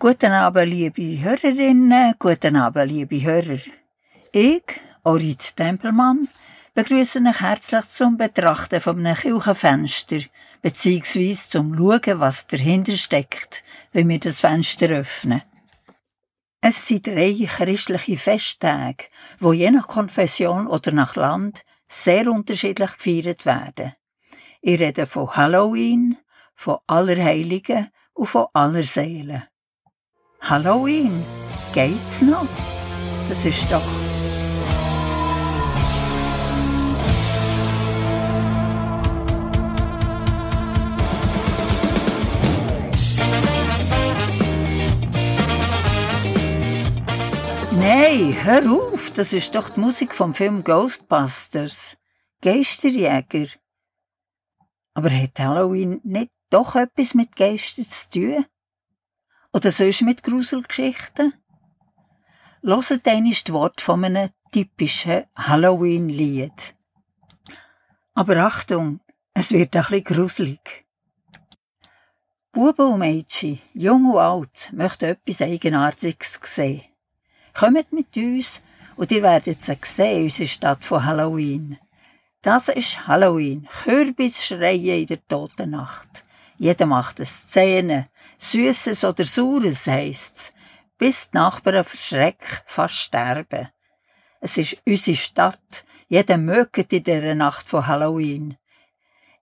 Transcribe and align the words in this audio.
Guten 0.00 0.30
Abend, 0.30 0.68
liebe 0.68 1.20
Hörerinnen, 1.20 2.14
guten 2.20 2.54
Abend, 2.54 2.88
liebe 2.88 3.20
Hörer. 3.20 3.58
Ich, 4.30 4.62
Orit 5.02 5.56
Tempelmann, 5.56 6.28
begrüße 6.72 7.18
euch 7.18 7.40
herzlich 7.40 7.84
zum 7.86 8.16
Betrachten 8.16 8.80
von 8.80 9.04
einem 9.04 9.16
Kirchenfenster, 9.16 10.20
beziehungsweise 10.62 11.50
zum 11.50 11.76
Schauen, 11.76 12.20
was 12.20 12.46
dahinter 12.46 12.96
steckt, 12.96 13.64
wenn 13.90 14.08
wir 14.08 14.20
das 14.20 14.38
Fenster 14.38 14.86
öffnen. 14.90 15.42
Es 16.60 16.86
sind 16.86 17.08
drei 17.08 17.34
christliche 17.48 18.16
Festtage, 18.16 19.06
wo 19.40 19.52
je 19.52 19.72
nach 19.72 19.88
Konfession 19.88 20.68
oder 20.68 20.92
nach 20.92 21.16
Land 21.16 21.64
sehr 21.88 22.30
unterschiedlich 22.30 22.96
gefeiert 22.98 23.44
werden. 23.44 23.94
Ich 24.60 24.78
rede 24.78 25.06
von 25.06 25.34
Halloween, 25.34 26.18
von 26.54 26.78
Allerheiligen 26.86 27.88
und 28.14 28.26
von 28.26 28.46
Allerseelen. 28.52 29.42
Halloween, 30.40 31.24
geht's 31.74 32.22
noch? 32.22 32.46
Das 33.28 33.44
ist 33.44 33.70
doch 33.70 33.82
Nein, 47.78 48.36
hör 48.42 48.72
auf, 48.72 49.10
das 49.10 49.32
ist 49.32 49.54
doch 49.54 49.70
die 49.70 49.80
Musik 49.80 50.14
vom 50.14 50.34
Film 50.34 50.64
Ghostbusters. 50.64 51.96
Geisterjäger. 52.42 53.48
Aber 54.94 55.10
hat 55.10 55.38
Halloween 55.38 56.00
nicht 56.04 56.30
doch 56.50 56.74
etwas 56.74 57.14
mit 57.14 57.36
Geistern 57.36 57.84
zu 57.84 58.10
tun? 58.10 58.44
Oder 59.58 59.72
sonst 59.72 60.02
mit 60.02 60.22
Gruselgeschichten? 60.22 61.34
Hört 62.62 63.08
einmal 63.08 63.32
das 63.32 63.52
Wort 63.52 63.80
von 63.80 64.04
einem 64.04 64.28
typischen 64.52 65.24
Halloween-Lied. 65.34 66.76
Aber 68.14 68.36
Achtung, 68.36 69.00
es 69.34 69.50
wird 69.50 69.74
ein 69.74 69.82
bisschen 69.82 70.04
gruselig. 70.04 70.86
Buben 72.52 72.92
und 72.92 73.00
Mädchen, 73.00 73.60
jung 73.74 74.04
und 74.04 74.20
alt, 74.20 74.72
möchten 74.72 75.06
etwas 75.06 75.42
Eigenartiges 75.42 76.38
sehen. 76.40 76.84
Kommt 77.52 77.92
mit 77.92 78.16
uns 78.16 78.62
und 78.94 79.10
ihr 79.10 79.24
werdet 79.24 79.60
sie 79.60 79.76
sehen, 79.82 80.22
unsere 80.22 80.46
Stadt 80.46 80.84
von 80.84 81.04
Halloween. 81.04 81.78
Das 82.42 82.68
ist 82.68 83.08
Halloween, 83.08 83.66
Kürbisschreien 83.82 85.00
in 85.00 85.06
der 85.06 85.26
toten 85.26 85.70
Nacht. 85.70 86.22
Jeder 86.58 86.86
macht 86.86 87.18
eine 87.18 87.26
Szene, 87.26 88.04
Süßes 88.40 89.04
oder 89.04 89.24
Saures 89.24 89.88
heisst's, 89.88 90.52
bis 90.96 91.30
die 91.30 91.36
Nachbarn 91.38 91.82
verschreck 91.82 92.62
fast 92.66 92.94
sterben. 92.94 93.68
Es 94.40 94.56
ist 94.56 94.76
unsere 94.86 95.16
Stadt, 95.16 95.84
jeder 96.06 96.38
mögt 96.38 96.92
in 96.92 97.02
dieser 97.02 97.34
Nacht 97.34 97.68
von 97.68 97.86
Halloween. 97.86 98.56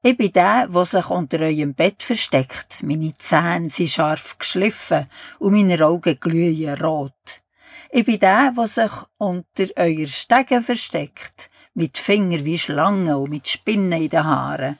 Ich 0.03 0.17
bin 0.17 0.33
der, 0.33 0.69
der 0.69 0.87
sich 0.87 1.11
unter 1.11 1.41
eurem 1.41 1.75
Bett 1.75 2.03
versteckt. 2.03 2.83
Meine 2.85 3.13
Zähne 3.19 3.69
sind 3.69 3.91
scharf 3.91 4.39
geschliffen 4.39 5.05
und 5.41 5.53
meine 5.53 5.85
Augen 5.85 6.19
glühen 6.19 6.81
rot. 6.81 7.43
Ich 7.91 8.07
bin 8.07 8.19
der, 8.19 8.53
der 8.57 8.67
sich 8.67 8.93
unter 9.19 9.67
euer 9.77 10.07
Stegen 10.07 10.63
versteckt, 10.63 11.49
mit 11.75 11.99
Fingern 11.99 12.47
wie 12.47 12.59
Schlangen 12.59 13.15
und 13.15 13.29
mit 13.29 13.47
Spinnen 13.47 14.01
in 14.01 14.09
den 14.09 14.25
Haaren. 14.25 14.79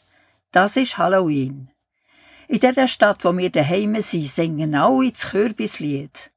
Das 0.53 0.77
ist 0.77 0.97
Halloween. 0.97 1.71
In 2.49 2.61
dieser 2.61 2.87
Stadt, 2.87 3.25
wo 3.25 3.37
wir 3.37 3.51
daheim 3.51 4.01
sind, 4.01 4.29
singen 4.29 4.75
alle 4.77 5.11
das 5.11 5.31
Kürbislied. 5.31 6.31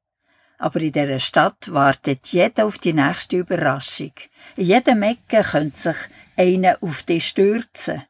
Aber 0.57 0.81
in 0.81 0.91
dieser 0.91 1.19
Stadt 1.19 1.71
wartet 1.71 2.27
jeder 2.29 2.65
auf 2.65 2.79
die 2.79 2.93
nächste 2.93 3.37
Überraschung. 3.37 4.13
In 4.55 4.65
jedem 4.65 5.03
Ecke 5.03 5.43
könnte 5.43 5.77
sich 5.79 5.97
einer 6.35 6.77
auf 6.81 7.03
dich 7.03 7.27
stürzen. 7.27 8.03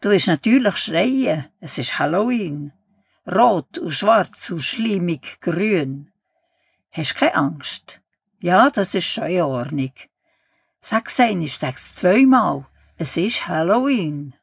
Du 0.00 0.10
wirst 0.10 0.26
natürlich 0.26 0.76
schreien, 0.78 1.46
es 1.60 1.76
ist 1.76 1.98
Halloween. 1.98 2.72
Rot 3.26 3.76
und 3.76 3.90
schwarz 3.90 4.48
und 4.50 4.62
schleimig 4.62 5.38
grün. 5.40 6.10
Hast 6.90 7.14
keine 7.14 7.34
Angst? 7.34 8.00
Ja, 8.40 8.70
das 8.70 8.94
ist 8.94 9.04
schon 9.04 9.26
in 9.26 9.42
Ordnung. 9.42 9.92
Sag's 10.80 11.20
einmal, 11.20 11.48
sag's 11.48 11.94
zweimal. 11.94 12.66
Es 12.96 13.18
ist 13.18 13.46
Halloween. 13.46 14.34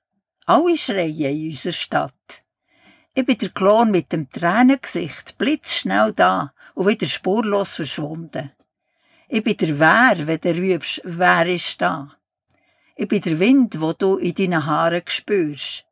Alle 0.45 0.77
schreien 0.77 1.35
in 1.35 1.49
unserer 1.49 1.73
Stadt. 1.73 2.44
Ich 3.17 3.25
bin 3.25 3.37
der 3.37 3.47
Klon 3.47 3.91
mit 3.91 4.11
dem 4.11 4.29
Tränengesicht, 4.29 5.37
blitzschnell 5.37 6.11
da 6.11 6.53
und 6.73 6.85
wieder 6.85 7.07
spurlos 7.07 7.75
verschwunden. 7.75 8.51
Ich 9.29 9.41
bin 9.41 9.55
der 9.55 9.79
Wer, 9.79 10.27
wenn 10.27 10.41
du 10.41 10.49
rufst, 10.49 10.99
wer 11.05 11.47
ist 11.47 11.79
da? 11.79 12.11
Ich 12.97 13.07
bin 13.07 13.21
der 13.21 13.39
Wind, 13.39 13.79
wo 13.79 13.93
du 13.93 14.17
in 14.17 14.35
deinen 14.35 14.65
Haaren 14.65 15.01
spürst. 15.07 15.85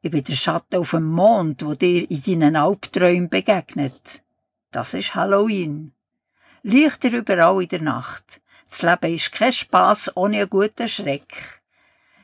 Ich 0.00 0.10
bin 0.10 0.24
der 0.24 0.32
Schatten 0.32 0.76
auf 0.76 0.92
dem 0.92 1.04
Mond, 1.04 1.62
wo 1.66 1.74
dir 1.74 2.10
in 2.10 2.22
deinen 2.22 2.56
Albträumen 2.56 3.28
begegnet. 3.28 4.22
Das 4.70 4.94
ist 4.94 5.14
Halloween. 5.14 5.92
Lichter 6.62 7.12
überall 7.12 7.62
in 7.62 7.68
der 7.68 7.82
Nacht. 7.82 8.40
Das 8.66 8.80
Leben 8.80 9.14
ist 9.14 9.32
kein 9.32 9.52
Spass 9.52 10.16
ohne 10.16 10.38
einen 10.38 10.48
guten 10.48 10.88
Schreck. 10.88 11.60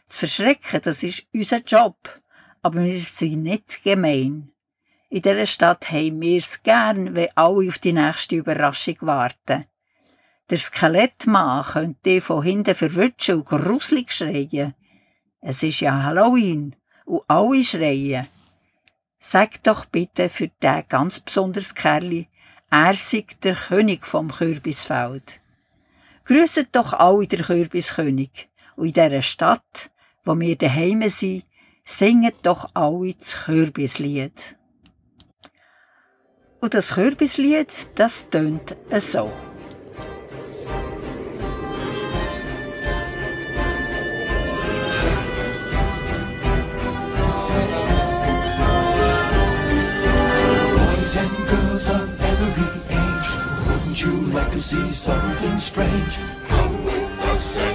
Zu 0.06 0.20
verschrecken, 0.20 0.80
das 0.82 1.02
ist 1.02 1.26
unser 1.34 1.58
Job 1.58 1.98
aber 2.66 2.82
wir 2.82 2.98
sind 2.98 3.44
nicht 3.44 3.84
gemein. 3.84 4.50
In 5.08 5.22
dieser 5.22 5.46
Stadt 5.46 5.88
haben 5.92 6.20
wir 6.20 6.38
es 6.38 6.64
gern, 6.64 7.14
wenn 7.14 7.28
alle 7.36 7.68
auf 7.68 7.78
die 7.78 7.92
nächste 7.92 8.34
Überraschung 8.34 8.96
warten. 9.02 9.66
Der 10.50 10.58
Skelettmann 10.58 11.64
könnte 11.64 12.20
von 12.20 12.42
hinten 12.42 12.74
verwutschen 12.74 13.36
und 13.36 13.44
gruselig 13.44 14.10
schreien. 14.10 14.74
Es 15.40 15.62
ist 15.62 15.78
ja 15.78 16.02
Halloween 16.02 16.74
und 17.04 17.22
alle 17.28 17.62
schreien. 17.62 18.26
Sag 19.20 19.62
doch 19.62 19.84
bitte 19.84 20.28
für 20.28 20.48
den 20.48 20.82
ganz 20.88 21.20
besonders 21.20 21.72
Kerli, 21.72 22.26
er 22.68 22.94
sei 22.94 23.26
der 23.44 23.54
König 23.54 24.04
vom 24.04 24.32
Kürbisfeld. 24.32 25.40
Grüßet 26.24 26.70
doch 26.72 26.94
alle 26.94 27.28
der 27.28 27.44
Kürbiskönig 27.44 28.48
und 28.74 28.88
in 28.88 28.92
dieser 28.92 29.22
Stadt, 29.22 29.92
wo 30.24 30.36
wir 30.36 30.56
daheim 30.56 31.08
sind, 31.08 31.44
singet 31.86 32.34
doch 32.42 32.68
alle 32.74 33.14
das 33.14 33.44
Kürbislied. 33.44 34.56
Und 36.60 36.74
das 36.74 36.94
Kürbislied, 36.94 37.88
das 37.94 38.28
tönt 38.28 38.76
so. 38.98 39.30
Boys 50.74 51.16
and 51.16 51.46
girls 51.46 51.88
of 51.88 52.20
every 52.20 52.66
age, 52.90 53.30
wouldn't 53.68 54.00
you 54.00 54.12
like 54.34 54.50
to 54.50 54.60
see 54.60 54.88
something 54.88 55.58
strange? 55.58 56.18
Come 56.48 56.84
with 56.84 57.20
us 57.30 57.65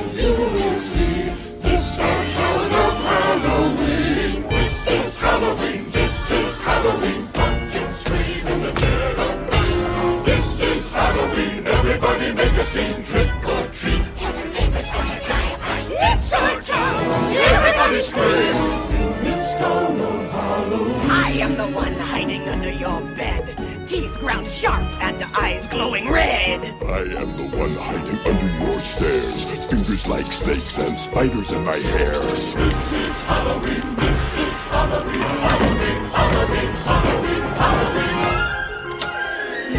scream. 18.01 18.56
In 19.01 19.23
this 19.23 19.53
town 19.56 20.00
of 20.00 20.31
Halloween. 20.31 21.12
I 21.12 21.31
am 21.45 21.56
the 21.56 21.67
one 21.67 21.94
hiding 21.94 22.50
under 22.50 22.72
your 22.72 23.01
bed. 23.16 23.88
Teeth 23.88 24.17
ground 24.19 24.47
sharp 24.47 24.84
and 25.01 25.24
eyes 25.36 25.68
glowing 25.68 26.09
red. 26.09 26.63
I 26.83 27.01
am 27.21 27.38
the 27.38 27.48
one 27.57 27.75
hiding 27.75 28.19
under 28.19 28.65
your 28.65 28.80
stairs. 28.80 29.45
Fingers 29.69 30.07
like 30.07 30.25
snakes 30.25 30.77
and 30.77 30.98
spiders 31.00 31.51
in 31.51 31.63
my 31.63 31.77
hair. 31.77 32.19
This 32.19 32.94
is 32.94 33.21
Halloween, 33.21 33.95
this 33.95 34.38
is 34.38 34.57
Halloween, 34.74 35.21
Halloween, 35.21 36.01
Halloween, 36.18 36.71
Halloween, 36.89 37.42
Halloween. 37.62 38.31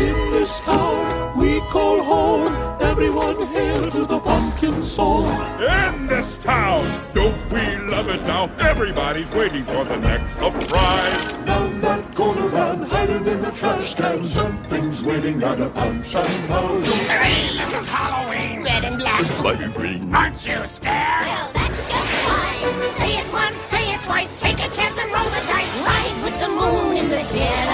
In 0.08 0.30
this 0.32 0.60
town 0.60 1.36
we 1.38 1.60
call 1.70 2.02
home, 2.02 2.71
everyone 3.02 3.46
hail 3.48 3.90
to 3.90 4.04
the 4.04 4.20
pumpkin 4.20 4.80
song. 4.80 5.26
In 5.60 6.06
this 6.06 6.38
town, 6.38 6.86
don't 7.12 7.52
we 7.52 7.76
love 7.90 8.08
it 8.08 8.22
now? 8.22 8.44
Everybody's 8.60 9.28
waiting 9.32 9.64
for 9.64 9.84
the 9.84 9.96
next 9.96 10.34
surprise. 10.34 11.32
Down 11.44 11.80
that 11.80 12.14
corner 12.14 12.54
and 12.54 12.84
hiding 12.84 13.26
in 13.26 13.42
the 13.42 13.50
trash 13.50 13.94
can, 13.94 14.24
something's 14.24 15.02
waiting 15.02 15.42
at 15.42 15.60
a 15.60 15.68
punch 15.70 16.14
and 16.14 16.48
pound. 16.48 16.86
Hooray, 16.86 17.48
this 17.58 17.82
is 17.82 17.88
Halloween. 17.88 18.62
Red 18.62 18.84
and 18.84 18.98
black. 18.98 19.24
Slimy 19.24 19.72
green. 19.74 20.14
Aren't 20.14 20.46
you 20.46 20.64
scared? 20.66 21.26
Well, 21.26 21.50
that's 21.54 21.88
just 21.88 22.12
fine. 22.22 22.96
Say 22.98 23.18
it 23.18 23.32
once, 23.32 23.58
say 23.58 23.94
it 23.94 24.00
twice. 24.02 24.40
Take 24.40 24.58
a 24.58 24.70
chance 24.76 24.96
and 24.96 25.10
roll 25.10 25.24
the 25.24 25.42
dice. 25.50 25.82
Ride 25.82 26.22
with 26.22 26.38
the 26.40 26.48
moon 26.48 26.96
in 26.98 27.08
the 27.08 27.22
dead 27.34 27.71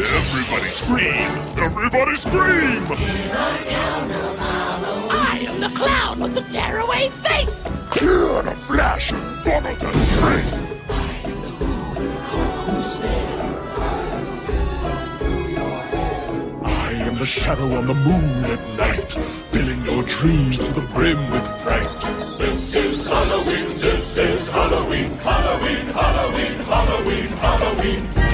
of. 0.00 0.28
Everybody 0.28 0.70
scream! 0.70 1.30
Everybody 1.58 2.16
scream! 2.16 2.86
I 5.10 5.44
am 5.48 5.60
the 5.60 5.68
clown 5.78 6.20
with 6.20 6.34
the 6.34 6.42
tearaway 6.42 7.10
face. 7.10 7.64
Here 7.98 8.40
in 8.40 8.48
a 8.48 8.54
flash 8.54 9.12
and 9.12 9.44
gone 9.44 9.62
than 9.62 9.76
trace! 9.78 10.54
I 10.90 11.22
know 11.26 11.40
who's 12.64 12.98
there. 12.98 13.38
I 16.64 16.92
am 16.92 17.18
the 17.18 17.26
shadow 17.26 17.74
on 17.74 17.86
the 17.86 17.94
moon 17.94 18.44
at 18.44 18.76
night, 18.76 19.12
filling 19.50 19.84
your 19.84 20.02
dreams 20.04 20.58
to 20.58 20.64
the 20.72 20.82
brim 20.94 21.18
with 21.30 21.46
fright. 21.62 21.90
This 22.38 22.74
is 22.74 23.08
Halloween, 23.08 23.78
this 23.80 24.16
is 24.18 24.48
Halloween, 24.48 25.10
Halloween, 25.18 25.86
Halloween, 25.86 26.58
Halloween, 26.60 27.28
Halloween. 27.28 28.28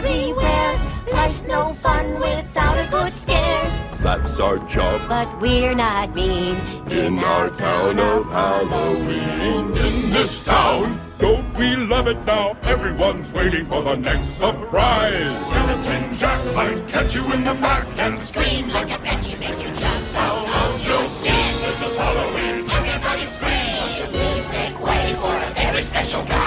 Everywhere. 0.00 0.72
Life's 1.12 1.42
no 1.42 1.74
fun 1.74 2.06
without 2.14 2.76
a 2.84 2.90
good 2.90 3.12
scare. 3.12 3.66
That's 3.98 4.40
our 4.40 4.58
job 4.66 5.06
But 5.08 5.28
we're 5.40 5.74
not 5.74 6.14
mean 6.14 6.56
in 6.90 7.18
our 7.18 7.50
town 7.50 7.98
of 7.98 8.24
Halloween. 8.30 9.76
In 9.88 10.10
this 10.10 10.40
town, 10.40 10.98
don't 11.18 11.52
we 11.58 11.76
love 11.76 12.08
it 12.08 12.24
now? 12.24 12.56
Everyone's 12.62 13.30
waiting 13.32 13.66
for 13.66 13.82
the 13.82 13.96
next 13.96 14.28
surprise. 14.44 15.36
Skeleton 15.46 16.14
Jack 16.14 16.54
might 16.54 16.88
catch 16.88 17.14
you 17.14 17.30
in 17.34 17.44
the 17.44 17.54
back 17.54 17.86
and 17.98 18.18
Scream 18.18 18.68
like 18.68 18.90
a 18.90 18.98
banshee, 18.98 19.36
make 19.36 19.58
you 19.62 19.70
jump 19.74 20.14
out 20.14 20.48
of 20.62 20.84
your 20.86 21.06
skin. 21.06 21.52
This 21.60 21.82
is 21.82 21.98
Halloween. 21.98 22.70
Everybody 22.70 23.26
scream. 23.26 23.76
Won't 23.76 23.98
you 24.00 24.06
please 24.16 24.48
make 24.48 24.76
way 24.80 25.14
for 25.20 25.34
a 25.48 25.50
very 25.60 25.82
special 25.82 26.24
guy? 26.24 26.39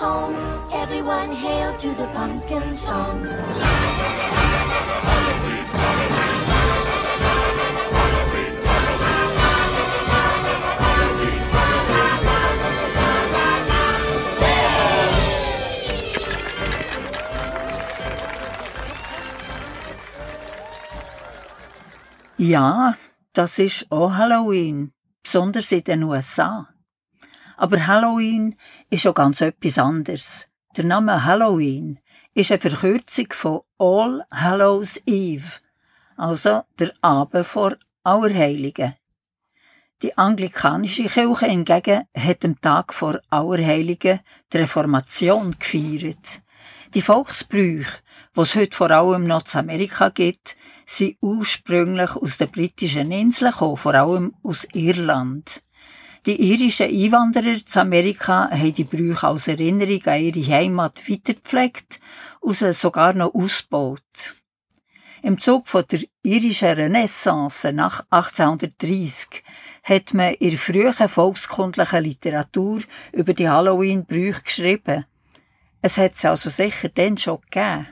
Home. 0.00 0.34
Everyone 0.72 1.30
hail 1.30 1.76
to 1.76 1.88
the 2.00 2.06
pumpkin 2.16 2.74
song. 2.74 3.28
Ja, 22.38 22.94
das 23.34 23.58
ist 23.58 23.86
auch 23.90 24.14
Halloween, 24.16 24.94
besonders 25.22 25.70
in 25.72 25.84
den 25.84 26.02
USA. 26.04 26.66
Aber 27.58 27.86
Halloween 27.86 28.56
ist 28.90 29.06
auch 29.06 29.14
ganz 29.14 29.40
etwas 29.40 29.78
anderes. 29.78 30.48
Der 30.76 30.84
Name 30.84 31.24
Halloween 31.24 32.00
ist 32.34 32.50
eine 32.50 32.60
Verkürzung 32.60 33.26
von 33.30 33.60
All 33.78 34.24
Hallows 34.32 35.00
Eve, 35.06 35.58
also 36.16 36.62
der 36.78 36.92
Abend 37.00 37.46
vor 37.46 37.76
Auerheiligen. 38.02 38.94
Die 40.02 40.16
anglikanische 40.16 41.04
Kirche 41.04 41.46
hingegen 41.46 42.04
hat 42.16 42.44
am 42.44 42.60
Tag 42.60 42.92
vor 42.92 43.20
Auerheiligen 43.30 44.20
die 44.52 44.56
Reformation 44.56 45.56
gefeiert. 45.58 46.40
Die 46.94 47.02
Volksbrüche, 47.02 48.00
die 48.34 48.40
es 48.40 48.54
heute 48.56 48.76
vor 48.76 48.90
allem 48.90 49.26
noch 49.26 49.42
zu 49.42 49.58
Amerika 49.58 50.08
gibt, 50.08 50.56
sind 50.86 51.16
ursprünglich 51.20 52.10
aus 52.16 52.38
den 52.38 52.50
britischen 52.50 53.12
Inseln 53.12 53.52
gekommen, 53.52 53.76
vor 53.76 53.94
allem 53.94 54.34
aus 54.42 54.66
Irland. 54.72 55.62
Die 56.26 56.52
irischen 56.52 56.90
Einwanderer 56.90 57.64
zu 57.64 57.80
Amerika 57.80 58.50
haben 58.50 58.74
die 58.74 58.84
Brüche 58.84 59.26
als 59.26 59.48
Erinnerung 59.48 60.04
an 60.04 60.20
ihre 60.20 60.46
Heimat 60.52 61.08
weitergepflegt 61.08 61.98
und 62.40 62.52
sie 62.52 62.74
sogar 62.74 63.14
noch 63.14 63.34
ausgebaut. 63.34 64.02
Im 65.22 65.38
Zug 65.38 65.66
von 65.66 65.84
der 65.90 66.00
irischen 66.22 66.68
Renaissance 66.68 67.72
nach 67.72 68.04
1830 68.10 69.42
hat 69.82 70.12
man 70.12 70.34
in 70.34 70.58
frühen 70.58 70.92
volkskundlichen 70.92 72.04
Literatur 72.04 72.82
über 73.12 73.32
die 73.32 73.48
Halloween-Brüche 73.48 74.42
geschrieben. 74.42 75.06
Es 75.80 75.96
hat 75.96 76.16
sie 76.16 76.28
also 76.28 76.50
sicher 76.50 76.90
dann 76.90 77.16
schon 77.16 77.40
gegeben. 77.50 77.86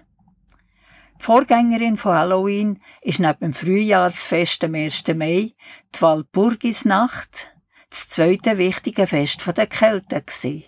Die 1.19 1.25
Vorgängerin 1.25 1.97
von 1.97 2.13
Halloween 2.13 2.83
ist 3.01 3.21
neben 3.21 3.41
dem 3.41 3.55
Frühjahrsfest 3.55 4.65
am 4.65 4.75
1. 4.75 5.03
Mai 5.15 5.55
die 5.95 6.01
Walpurgisnacht, 6.03 7.58
das 7.91 8.09
zweite 8.09 8.59
wichtige 8.59 9.07
Fest 9.07 9.45
der 9.57 9.67
Kelten 9.67 10.23
gsi. 10.25 10.67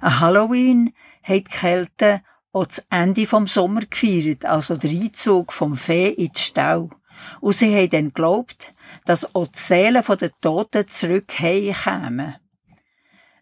An 0.00 0.20
Halloween 0.20 0.94
hat 1.22 1.36
die 1.36 1.44
Kelten 1.44 2.20
auch 2.52 2.66
das 2.66 2.84
Ende 2.90 3.26
vom 3.26 3.46
Sommer 3.46 3.82
gefeiert, 3.82 4.44
also 4.44 4.76
der 4.76 4.90
Einzug 4.90 5.52
vom 5.52 5.76
Fee 5.76 6.08
in 6.08 6.32
die 6.32 6.40
Stau. 6.40 6.90
Und 7.40 7.54
sie 7.54 7.74
haben 7.74 7.90
dann 7.90 8.08
geglaubt, 8.08 8.74
dass 9.04 9.34
auch 9.34 9.46
die 9.46 9.58
Seelen 9.58 10.02
der 10.02 10.32
Toten 10.40 10.88
zurück 10.88 11.28
kämen. 11.28 12.36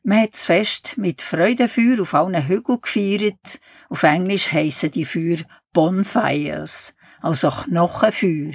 Man 0.02 0.22
hat 0.22 0.34
das 0.34 0.44
Fest 0.44 0.96
mit 0.96 1.20
Freudenfeuer 1.20 2.00
auf 2.00 2.14
allen 2.14 2.48
Hügeln 2.48 2.80
gefeiert. 2.80 3.60
Auf 3.88 4.02
Englisch 4.02 4.50
heissen 4.52 4.90
die 4.90 5.04
Feuer 5.04 5.38
Bonfires, 5.72 6.94
also 7.20 7.50
Knochenfeuer, 7.50 8.54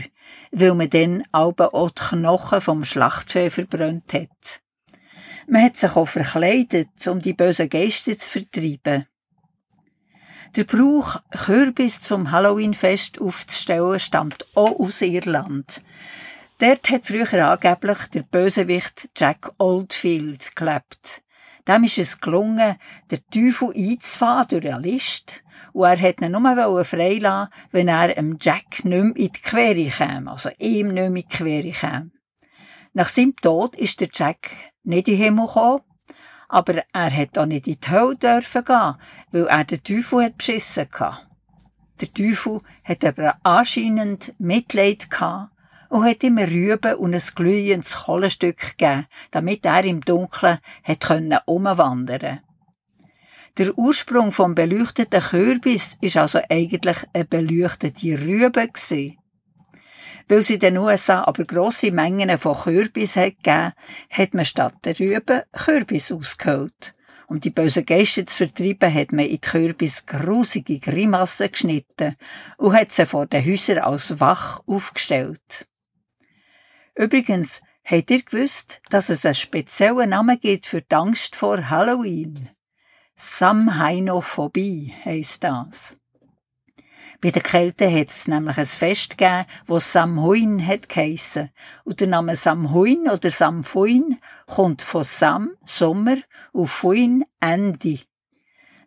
weil 0.51 0.73
man 0.73 0.89
dann 0.89 1.23
aber 1.31 1.73
auch 1.73 1.91
die 1.91 2.01
Knochen 2.01 2.61
vom 2.61 2.83
Schlachtvieh 2.83 3.49
verbrannt 3.49 4.13
hat. 4.13 4.61
Man 5.47 5.63
hat 5.63 5.77
sich 5.77 5.95
auch 5.95 6.07
verkleidet, 6.07 7.07
um 7.07 7.21
die 7.21 7.33
bösen 7.33 7.69
Geister 7.69 8.17
zu 8.17 8.31
vertreiben. 8.31 9.05
Der 10.55 10.63
Brauch, 10.63 11.17
Kürbis 11.31 12.01
zum 12.01 12.31
Halloweenfest 12.31 13.19
aufzustellen, 13.19 13.99
stammt 13.99 14.45
auch 14.55 14.79
aus 14.79 15.01
Irland. 15.01 15.81
Dort 16.59 16.89
hat 16.89 17.05
früher 17.05 17.51
angeblich 17.51 17.97
der 18.13 18.23
Bösewicht 18.23 19.09
Jack 19.17 19.51
Oldfield 19.57 20.55
gelebt. 20.55 21.21
Dem 21.67 21.83
ist 21.83 21.97
es 21.97 22.21
gelungen, 22.21 22.77
den 23.11 23.19
Teufel 23.29 23.73
einzufahren 23.75 24.47
durch 24.47 24.73
eine 24.73 24.87
List. 24.87 25.43
Und 25.75 25.83
er 25.83 25.99
hat 25.99 26.21
ihn 26.21 26.31
nur 26.31 26.85
freilassen, 26.85 27.49
wenn 27.71 27.89
er 27.89 28.13
dem 28.13 28.37
Jack 28.39 28.85
nicht 28.85 28.85
mehr 28.85 29.03
in 29.03 29.13
die 29.13 29.29
Quere 29.29 29.89
kam, 29.89 30.29
also 30.29 30.49
ihm 30.57 30.93
nicht 30.93 30.93
mehr 30.93 31.05
in 31.07 31.15
die 31.15 31.23
Quere 31.27 31.71
kam. 31.71 32.11
Nach 32.93 33.09
seinem 33.09 33.35
Tod 33.35 33.75
ist 33.75 33.99
der 33.99 34.07
Jack 34.13 34.51
nicht 34.83 35.09
in 35.09 35.17
den 35.17 35.23
Himmel 35.25 35.47
gekommen, 35.47 35.83
aber 36.47 36.81
er 36.93 37.17
hat 37.17 37.37
auch 37.37 37.45
nicht 37.45 37.67
in 37.67 37.75
die 37.81 37.91
Hölle 37.91 38.15
dürfen 38.15 38.63
gehen, 38.63 38.93
weil 39.31 39.47
er 39.47 39.65
den 39.65 39.83
Teufel 39.83 40.23
hat 40.23 40.37
beschissen 40.37 40.87
hatte. 40.97 41.17
Der 41.99 42.13
Teufel 42.13 42.61
hat 42.85 43.03
aber 43.03 43.35
anscheinend 43.43 44.31
Mitleid 44.39 45.11
gehabt 45.11 45.51
und 45.89 46.05
hat 46.05 46.23
ihm 46.23 46.37
Rüben 46.37 46.95
und 46.95 47.13
ein 47.15 47.21
glühendes 47.35 48.05
Kohlenstück 48.05 48.77
gegeben, 48.77 49.07
damit 49.29 49.65
er 49.65 49.83
im 49.83 49.99
Dunkeln 49.99 50.59
hat 50.85 50.99
können 51.01 51.37
umwandern. 51.45 52.44
Der 53.57 53.77
Ursprung 53.77 54.33
vom 54.33 54.53
beleuchteten 54.53 55.21
Kürbis 55.21 55.95
ist 56.01 56.17
also 56.17 56.41
eigentlich 56.49 56.97
eine 57.13 57.23
beleuchtete 57.23 58.19
Rübe 58.19 58.67
gsi. 58.67 59.17
Weil 60.27 60.39
es 60.39 60.49
in 60.49 60.59
den 60.59 60.77
USA 60.77 61.23
aber 61.23 61.45
grosse 61.45 61.93
Mengen 61.93 62.37
von 62.37 62.57
Kürbis 62.57 63.13
gegeben, 63.13 63.71
hat 64.09 64.33
man 64.33 64.43
statt 64.43 64.75
der 64.83 64.99
Rüben 64.99 65.43
Kürbis 65.53 66.11
ausgeholt. 66.11 66.93
Um 67.27 67.39
die 67.39 67.49
bösen 67.49 67.85
Geister 67.85 68.25
zu 68.25 68.45
vertreiben, 68.45 68.93
hat 68.93 69.13
man 69.13 69.23
in 69.23 69.31
die 69.31 69.39
Kürbis 69.39 70.05
grusige 70.05 70.79
Grimassen 70.79 71.49
geschnitten 71.49 72.17
und 72.57 72.73
hat 72.73 72.91
sie 72.91 73.05
vor 73.05 73.25
den 73.25 73.45
Häusern 73.45 73.77
als 73.77 74.19
Wach 74.19 74.61
aufgestellt. 74.67 75.65
Übrigens, 76.93 77.61
habt 77.85 78.11
ihr 78.11 78.21
gewusst, 78.21 78.81
dass 78.89 79.07
es 79.07 79.25
einen 79.25 79.33
speziellen 79.33 80.09
Namen 80.09 80.39
gibt 80.41 80.65
für 80.65 80.81
die 80.81 80.95
Angst 80.95 81.37
vor 81.37 81.69
Halloween? 81.69 82.49
Samhainophobie 83.17 84.93
heisst 85.05 85.45
das. 85.45 85.95
Bei 87.21 87.31
den 87.31 87.43
Kelten 87.43 87.89
hat 87.89 88.09
es 88.09 88.27
nämlich 88.27 88.57
ein 88.57 88.65
Fest 88.65 89.17
gegeben, 89.17 89.45
das 89.67 89.93
Samhain 89.93 90.65
hat 90.67 90.89
geheissen. 90.89 91.49
Und 91.85 92.01
der 92.01 92.07
Name 92.07 92.35
Samhain 92.35 93.07
oder 93.09 93.31
Samfuin 93.31 94.17
kommt 94.47 94.81
von 94.81 95.05
Sam, 95.05 95.51
Sommer, 95.63 96.17
und 96.51 96.67
Fuin, 96.67 97.23
Ende. 97.39 97.99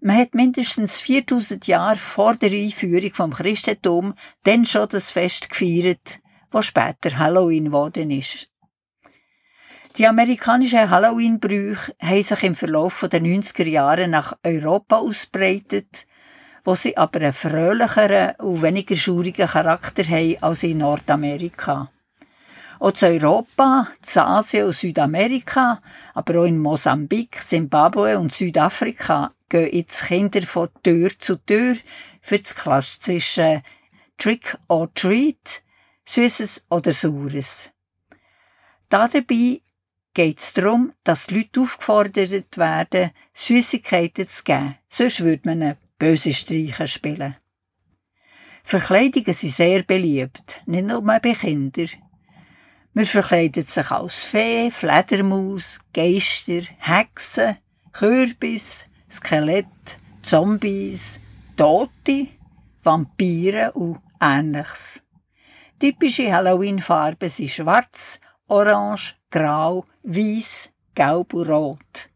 Man 0.03 0.17
hat 0.17 0.35
mindestens 0.35 1.01
4000 1.01 1.67
Jahre 1.67 1.97
vor 1.97 2.37
der 2.37 2.53
Einführung 2.53 3.15
vom 3.15 3.33
Christentum 3.33 4.15
dann 4.45 4.67
schon 4.67 4.89
das 4.91 5.11
Fest 5.11 5.49
gefeiert, 5.49 6.21
wo 6.51 6.61
später 6.61 7.19
Halloween 7.19 7.67
geworden 7.67 8.11
ist. 8.11 8.48
Die 9.99 10.07
amerikanischen 10.07 10.89
Halloween-Brüche 10.91 11.93
haben 12.01 12.23
sich 12.23 12.43
im 12.45 12.55
Verlauf 12.55 13.05
der 13.11 13.21
90er 13.21 13.67
Jahre 13.67 14.07
nach 14.07 14.33
Europa 14.45 14.99
ausbreitet, 14.99 16.07
wo 16.63 16.77
sie 16.77 16.97
aber 16.97 17.21
einen 17.21 17.33
fröhlicheren 17.33 18.37
und 18.37 18.63
weniger 18.63 18.95
schaurigen 18.95 19.49
Charakter 19.49 20.05
haben 20.05 20.37
als 20.41 20.63
in 20.63 20.79
Nordamerika. 20.79 21.91
Auch 22.79 22.93
zu 22.93 23.07
Europa, 23.07 23.89
zu 24.01 24.25
Asien 24.25 24.67
und 24.67 24.73
Südamerika, 24.73 25.83
aber 26.15 26.43
auch 26.43 26.45
in 26.45 26.61
Mosambik, 26.61 27.43
Zimbabwe 27.43 28.21
und 28.21 28.31
Südafrika 28.31 29.33
gehen 29.49 29.69
jetzt 29.73 30.05
Kinder 30.05 30.43
von 30.43 30.69
Tür 30.85 31.11
zu 31.19 31.45
Tür 31.45 31.75
für 32.21 32.39
das 32.39 32.55
klassische 32.55 33.65
Trick 34.17 34.57
or 34.69 34.95
Treat, 34.95 35.65
Süßes 36.05 36.67
oder 36.71 36.93
Saures. 36.93 37.71
Dabei 38.91 39.61
geht 40.19 40.41
es 40.41 40.53
darum, 40.53 40.93
dass 41.05 41.31
Leute 41.31 41.61
aufgefordert 41.61 42.59
werden, 42.59 43.13
Süßigkeiten 43.35 44.27
zu 44.27 44.43
geben. 44.43 44.75
Sonst 44.89 45.21
würde 45.21 45.43
man 45.45 45.63
eine 45.63 45.77
böse 45.97 46.35
Streiche 46.35 46.89
spielen. 46.89 47.37
Verkleidungen 48.65 49.33
sind 49.33 49.53
sehr 49.53 49.85
beliebt, 49.85 50.61
nicht 50.67 50.89
nur 50.89 51.03
bei 51.03 51.21
Kindern. 51.21 51.89
Man 52.95 53.05
verkleidet 53.05 53.69
sich 53.69 53.91
als 53.93 54.25
Fee, 54.25 54.73
Fledermaus, 54.73 55.79
Geister, 55.95 56.63
Hexen, 56.79 57.59
Kürbis, 57.93 58.87
Skelett, 59.09 59.67
Zombies, 60.23 61.21
Tote, 61.57 62.27
Vampire 62.83 63.71
und 63.71 64.01
Ähnliches. 64.21 65.01
Typische 65.79 66.33
Halloween-Farben 66.33 67.29
sind 67.29 67.51
schwarz, 67.51 68.19
orange, 68.49 69.15
grau, 69.31 69.85
weiß, 70.09 70.71
gelb 70.95 71.35
und 71.35 71.49
rot. 71.49 72.11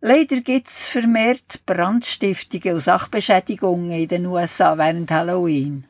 Leider 0.00 0.40
gibt 0.40 0.68
es 0.68 0.88
vermehrt 0.88 1.66
Brandstiftungen 1.66 2.74
und 2.74 2.80
Sachbeschädigungen 2.80 3.90
in 3.90 4.08
den 4.08 4.26
USA 4.26 4.78
während 4.78 5.10
Halloween. 5.10 5.84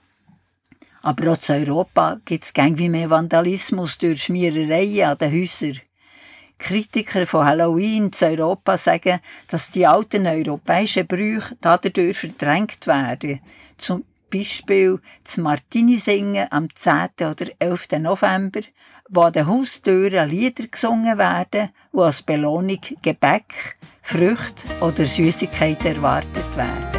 Aber 1.03 1.33
auch 1.33 1.49
in 1.49 1.69
Europa 1.69 2.21
gibt 2.25 2.45
es 2.45 2.53
wie 2.55 2.89
mehr 2.89 3.09
Vandalismus 3.09 3.99
durch 3.99 4.25
Schmierereien 4.25 5.11
an 5.11 5.19
den 5.19 5.33
Häusern. 5.33 5.81
Kritiker 6.59 7.27
von 7.27 7.45
Halloween 7.45 8.13
zu 8.13 8.27
Europa 8.27 8.77
sagen, 8.77 9.21
dass 9.49 9.71
die 9.73 9.87
alten 9.87 10.27
europäischen 10.27 11.07
Brüche 11.07 11.57
dadurch 11.61 12.19
verdrängt 12.19 12.87
werden. 12.87 13.41
Zum 13.79 14.05
Beispiel 14.31 15.01
das 15.25 15.39
Martini-Singen 15.39 16.49
am 16.51 16.69
10. 16.75 17.09
oder 17.21 17.47
11. 17.59 17.89
November, 18.01 18.61
wo 19.11 19.23
an 19.23 19.33
den 19.33 19.47
Haustüren 19.47 20.29
Lieder 20.29 20.67
gesungen 20.67 21.19
werden, 21.19 21.71
wo 21.93 22.03
als 22.03 22.23
Belohnung 22.23 22.79
Gebäck, 23.03 23.77
Früchte 24.03 24.67
oder 24.81 25.05
Süßigkeiten 25.05 25.97
erwartet 25.97 26.57
werden. 26.57 26.90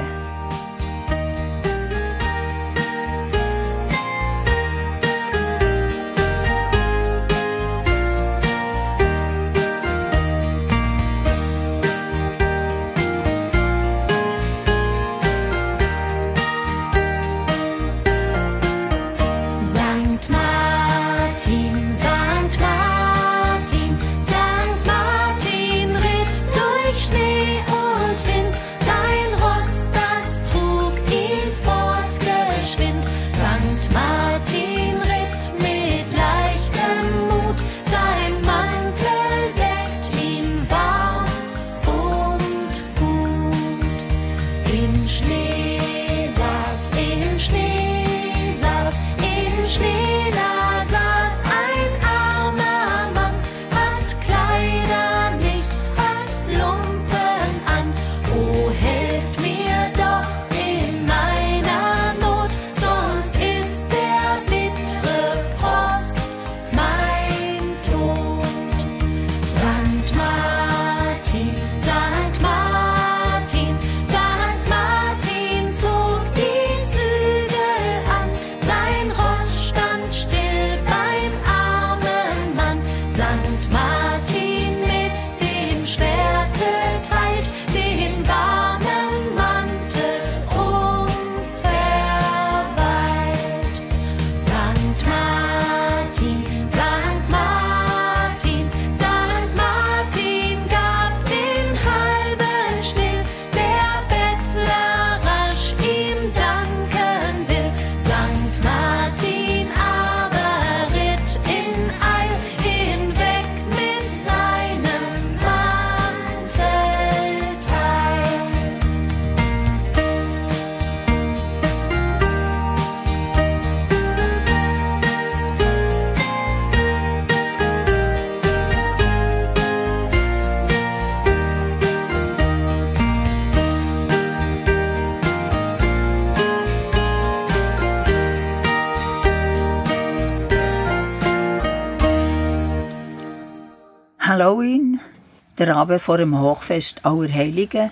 Der 145.66 145.76
Abend 145.76 146.02
vor 146.02 146.18
dem 146.18 146.40
Hochfest 146.40 147.06
Allerheiligen, 147.06 147.92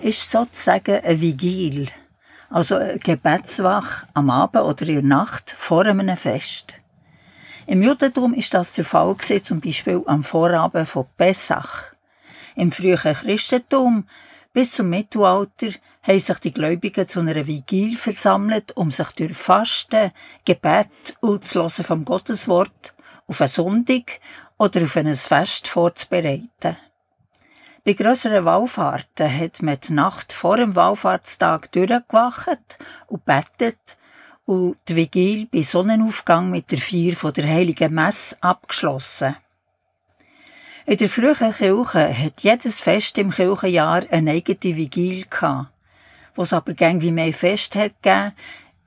ist 0.00 0.30
sozusagen 0.30 1.04
ein 1.04 1.20
Vigil, 1.20 1.88
also 2.48 2.76
ein 2.76 2.98
Gebetswach 3.00 4.06
am 4.14 4.30
Abend 4.30 4.64
oder 4.64 4.88
in 4.88 4.94
der 4.94 5.02
Nacht 5.02 5.50
vor 5.50 5.84
einem 5.84 6.16
Fest. 6.16 6.74
Im 7.66 7.82
Judentum 7.82 8.32
ist 8.32 8.54
das 8.54 8.72
der 8.72 8.86
Fall 8.86 9.14
gewesen, 9.14 9.44
zum 9.44 9.60
Beispiel 9.60 10.02
am 10.06 10.24
Vorabend 10.24 10.88
von 10.88 11.06
Pessach. 11.16 11.92
Im 12.56 12.72
frühen 12.72 12.96
Christentum 12.96 14.06
bis 14.54 14.72
zum 14.72 14.88
Mittelalter 14.88 15.68
haben 16.02 16.18
sich 16.18 16.38
die 16.38 16.52
Gläubigen 16.52 17.06
zu 17.06 17.20
einer 17.20 17.46
Vigil 17.46 17.98
versammelt, 17.98 18.74
um 18.76 18.90
sich 18.90 19.08
durch 19.12 19.34
Fasten, 19.34 20.12
Gebet 20.46 20.88
und 21.20 21.44
das 21.44 21.54
Hören 21.54 21.84
vom 21.84 22.04
Gotteswort 22.06 22.94
auf 23.26 23.40
einen 23.40 23.48
Sonntag 23.48 24.20
oder 24.58 24.82
auf 24.82 24.96
ein 24.96 25.14
Fest 25.14 25.68
vorzubereiten. 25.68 26.76
Bei 27.84 27.94
grösseren 27.94 28.44
Wallfahrten 28.44 29.40
hat 29.40 29.60
man 29.60 29.76
die 29.80 29.92
Nacht 29.92 30.32
vor 30.32 30.56
dem 30.56 30.76
Wallfahrtstag 30.76 31.72
durchgewacht 31.72 32.78
und 33.08 33.24
bettet 33.24 33.96
und 34.44 34.76
die 34.86 34.94
Vigil 34.94 35.46
bei 35.46 35.62
Sonnenaufgang 35.62 36.48
mit 36.48 36.70
der 36.70 36.78
Feier 36.78 37.16
von 37.16 37.32
der 37.32 37.48
Heiligen 37.48 37.92
Messe 37.92 38.36
abgeschlossen. 38.40 39.34
In 40.86 40.96
der 40.96 41.10
frühen 41.10 41.52
Kirche 41.52 42.16
hat 42.16 42.42
jedes 42.42 42.80
Fest 42.80 43.18
im 43.18 43.30
Kirchenjahr 43.30 44.04
eine 44.12 44.30
eigene 44.30 44.76
Vigil 44.76 45.24
gehabt. 45.24 45.72
Wo 46.36 46.42
es 46.42 46.52
aber 46.52 46.74
gäng 46.74 47.00
wie 47.00 47.10
mehr 47.10 47.34
Fest 47.34 47.74
hat 47.74 48.00
gegeben, 48.00 48.32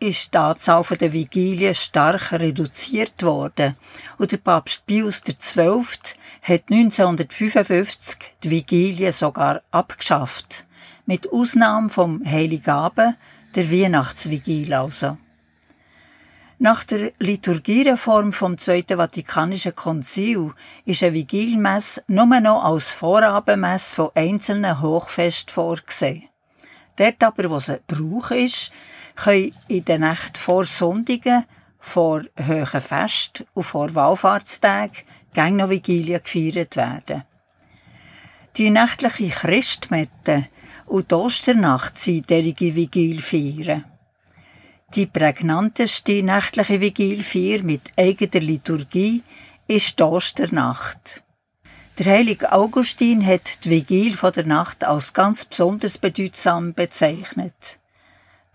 ist 0.06 0.34
die 0.34 0.38
Anzahl 0.38 0.84
der 0.84 1.12
Vigilien 1.12 1.74
stark 1.74 2.32
reduziert 2.32 3.24
worden 3.24 3.76
und 4.18 4.32
der 4.32 4.38
Papst 4.38 4.86
Pius 4.86 5.24
XII. 5.24 5.80
hat 6.42 6.64
1955 6.70 8.18
die 8.44 8.52
Vigilien 8.52 9.12
sogar 9.12 9.62
abgeschafft, 9.72 10.66
mit 11.06 11.32
Ausnahme 11.32 11.90
vom 11.90 12.22
Heiligabend, 12.24 13.18
der 13.56 13.72
Weihnachtsvigil 13.72 14.74
also. 14.74 15.18
Nach 16.60 16.84
der 16.84 17.12
Liturgiereform 17.20 18.32
vom 18.32 18.58
Zweiten 18.58 18.98
Vatikanischen 18.98 19.76
Konzil 19.76 20.52
ist 20.86 21.04
eine 21.04 21.14
Vigilmesse 21.14 22.04
nur 22.08 22.28
noch 22.40 22.64
als 22.64 22.92
Vorabendmesse 22.92 23.96
von 23.96 24.10
einzelnen 24.16 24.82
Hochfest 24.82 25.52
vorgesehen. 25.52 26.30
Dort 26.96 27.22
aber, 27.24 27.50
wo 27.50 27.58
es 27.58 27.72
Brauch 27.88 28.32
ist, 28.32 28.72
können 29.16 29.56
in 29.68 29.86
den 29.86 30.02
Nächten 30.02 30.36
vor 30.36 30.66
Sonntagen, 30.66 31.46
vor 31.80 32.24
hohen 32.40 32.82
Fest 32.82 33.46
und 33.54 33.64
vor 33.64 33.94
Wallfahrtstagen 33.94 35.04
gäng 35.34 35.58
noch 35.58 35.70
Vigilien 35.70 36.22
gefeiert 36.24 36.76
werden. 36.76 37.24
Die 38.58 38.70
nächtliche 38.70 39.30
Christmette 39.30 40.48
und 40.86 41.12
die 41.12 41.16
Osternacht 41.16 42.00
sind 42.00 42.30
derige 42.30 42.76
Vigilfeiern. 42.76 43.86
Die 44.96 45.08
prägnanteste 45.08 46.24
nächtliche 46.24 46.80
Vigilfeier 46.80 47.64
mit 47.64 47.82
eigener 47.98 48.42
Liturgie 48.42 49.22
ist 49.68 50.00
die 50.00 50.04
Osternacht. 50.04 51.24
Der 51.98 52.06
heilige 52.06 52.52
Augustin 52.52 53.26
hat 53.26 53.66
die 53.66 53.72
Vigil 53.72 54.16
von 54.16 54.32
der 54.32 54.46
Nacht 54.46 54.84
als 54.84 55.14
ganz 55.14 55.46
besonders 55.46 55.98
bedeutsam 55.98 56.74
bezeichnet. 56.74 57.80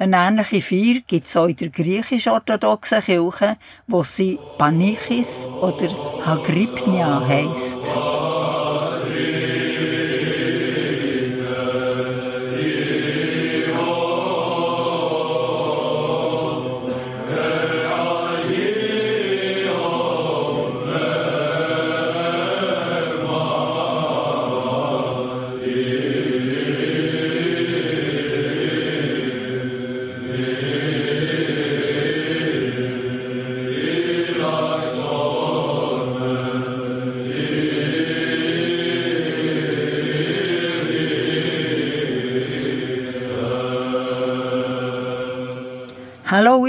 Eine 0.00 0.16
ähnliche 0.16 0.62
Feier 0.62 1.00
gibt 1.06 1.26
es 1.26 1.36
auch 1.36 1.44
in 1.44 1.56
der 1.56 1.68
griechisch-orthodoxen 1.68 3.02
Kirche, 3.02 3.58
wo 3.86 4.02
sie 4.02 4.38
Panichis 4.56 5.46
oder 5.60 5.90
Hagrippnia 6.24 7.22
heisst. 7.28 7.92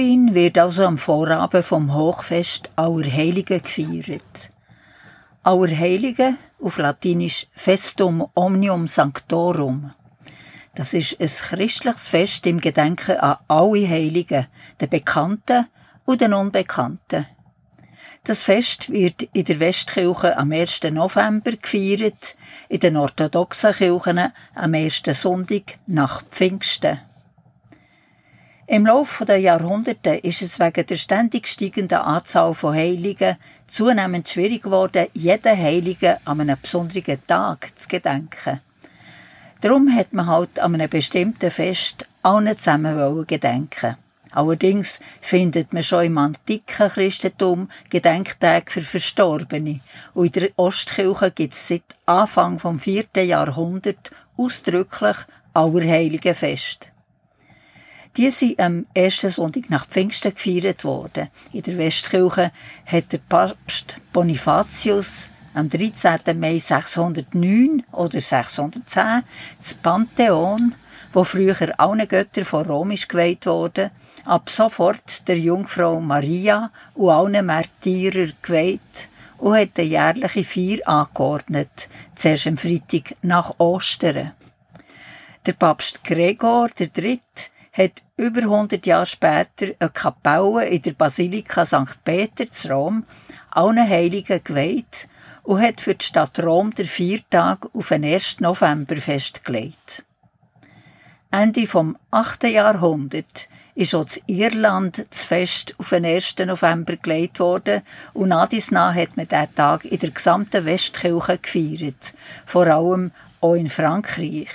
Halloween 0.02 0.34
wird 0.34 0.58
also 0.58 0.86
am 0.86 0.98
Vorabend 0.98 1.64
vom 1.64 1.94
Hochfest 1.94 2.72
Allerheiligen 2.76 3.62
gefeiert. 3.62 4.50
Allerheiligen, 5.44 6.40
auf 6.60 6.80
Latinisch 6.80 7.46
Festum 7.54 8.28
Omnium 8.34 8.88
Sanctorum. 8.88 9.94
Das 10.74 10.96
ist 10.96 11.22
ein 11.22 11.28
christliches 11.28 12.08
Fest 12.08 12.48
im 12.48 12.60
Gedenken 12.60 13.18
an 13.18 13.38
alle 13.48 13.88
Heiligen, 13.88 14.48
den 14.80 14.90
Bekannten 14.90 15.68
und 16.06 16.22
den 16.22 16.34
Unbekannten. 16.34 17.28
Das 18.24 18.42
Fest 18.42 18.92
wird 18.92 19.22
in 19.34 19.46
der 19.46 19.60
Westkirche 19.60 20.36
am 20.36 20.52
1. 20.52 20.82
November 20.92 21.52
gefeiert, 21.52 22.36
in 22.70 22.80
den 22.80 22.98
orthodoxen 22.98 23.74
Kirchen 23.74 24.32
am 24.56 24.74
1. 24.74 25.04
Sonntag 25.14 25.76
nach 25.86 26.24
Pfingsten. 26.32 27.02
Im 28.74 28.86
Laufe 28.86 29.26
der 29.26 29.38
Jahrhunderte 29.38 30.12
ist 30.12 30.42
es 30.42 30.58
wegen 30.58 30.86
der 30.86 30.96
ständig 30.96 31.46
steigenden 31.50 31.98
Anzahl 31.98 32.54
von 32.54 32.74
Heiligen 32.74 33.36
zunehmend 33.68 34.30
schwierig 34.30 34.64
geworden, 34.64 35.08
jeden 35.12 35.58
Heiligen 35.58 36.16
an 36.24 36.40
einem 36.40 36.56
besonderen 36.62 37.20
Tag 37.28 37.78
zu 37.78 37.90
gedenken. 37.90 38.62
Darum 39.60 39.94
hat 39.94 40.14
man 40.14 40.28
halt 40.28 40.58
an 40.62 40.76
einem 40.76 40.90
bestimmten 40.90 41.52
Fest 41.52 42.08
allen 42.24 42.58
zusammen 42.58 43.28
gedenken. 43.28 43.98
Allerdings 44.32 45.02
findet 45.20 45.74
man 45.74 45.84
schon 45.84 46.06
im 46.06 46.18
antiken 46.18 46.88
Christentum 46.88 47.68
Gedenktage 47.90 48.72
für 48.72 48.80
Verstorbene. 48.80 49.82
Und 50.14 50.38
in 50.38 50.44
der 50.44 50.50
Ostkirche 50.56 51.32
gibt 51.32 51.56
es 51.56 51.68
seit 51.68 51.84
Anfang 52.06 52.58
vom 52.58 52.80
4. 52.80 53.04
Jahrhundert 53.18 54.12
ausdrücklich 54.38 55.18
Allerheiligenfest. 55.54 56.91
Die 58.18 58.30
sind 58.30 58.60
am 58.60 58.86
ersten 58.94 59.30
Sonntag 59.30 59.70
nach 59.70 59.88
Pfingsten 59.88 60.34
gefeiert 60.36 60.84
worden. 60.84 61.30
In 61.54 61.62
der 61.62 61.78
Westkirche 61.78 62.52
hat 62.86 63.14
der 63.14 63.20
Papst 63.20 64.02
Bonifatius 64.12 65.30
am 65.54 65.70
13. 65.70 66.38
Mai 66.38 66.60
609 66.60 67.84
oder 67.94 68.20
610 68.20 69.24
das 69.58 69.74
Pantheon, 69.76 70.76
wo 71.14 71.24
früher 71.24 71.80
allen 71.80 72.06
Götter 72.06 72.44
von 72.44 72.66
Rom 72.66 72.90
geweiht 72.90 73.46
wurde, 73.46 73.92
ab 74.26 74.50
sofort 74.50 75.26
der 75.30 75.40
Jungfrau 75.40 76.02
Maria 76.02 76.70
und 76.96 77.12
allen 77.12 77.46
Märtyrer 77.46 78.28
geweiht 78.42 79.08
und 79.38 79.56
hat 79.56 79.80
eine 79.80 79.88
jährliche 79.88 80.44
Feier 80.44 80.86
angeordnet, 80.86 81.88
zuerst 82.16 82.48
am 82.48 82.58
Freitag 82.58 83.16
nach 83.22 83.56
Ostern. 83.58 84.34
Der 85.46 85.54
Papst 85.54 86.04
Gregor 86.04 86.68
III 86.78 87.22
hat 87.72 88.04
über 88.18 88.42
100 88.42 88.86
Jahre 88.86 89.06
später 89.06 89.74
eine 89.80 89.90
Kapelle 89.90 90.68
in 90.68 90.82
der 90.82 90.94
Basilika 90.94 91.66
St. 91.66 92.04
Peter 92.04 92.50
zu 92.50 92.70
Rom 92.70 93.06
allen 93.50 93.88
Heiligen 93.88 94.44
geweiht 94.44 95.08
und 95.44 95.62
hat 95.62 95.82
für 95.82 95.96
die 95.96 96.06
Stadt 96.06 96.40
Rom 96.40 96.74
der 96.76 96.86
Viertag 96.86 97.68
auf 97.74 97.90
den 97.90 98.06
1. 98.06 98.40
November 98.40 98.98
festgelegt. 98.98 100.04
Ende 101.32 101.66
vom 101.66 101.98
8. 102.12 102.44
Jahrhundert 102.44 103.48
ist 103.74 103.96
auch 103.96 104.06
in 104.26 104.36
Irland 104.36 105.06
das 105.10 105.26
Fest 105.26 105.76
auf 105.78 105.90
den 105.90 106.06
1. 106.06 106.36
November 106.40 106.98
gelegt 106.98 107.40
worden 107.40 107.82
und 108.14 108.30
nach 108.30 108.50
hat 108.50 109.18
man 109.18 109.28
diesen 109.28 109.56
Tag 109.56 109.86
in 109.86 109.98
der 109.98 110.12
gesamten 110.12 110.66
Westkirche 110.66 111.38
gefeiert, 111.38 112.14
vor 112.46 112.68
allem 112.68 113.12
auch 113.40 113.56
in 113.56 113.70
Frankreich. 113.70 114.50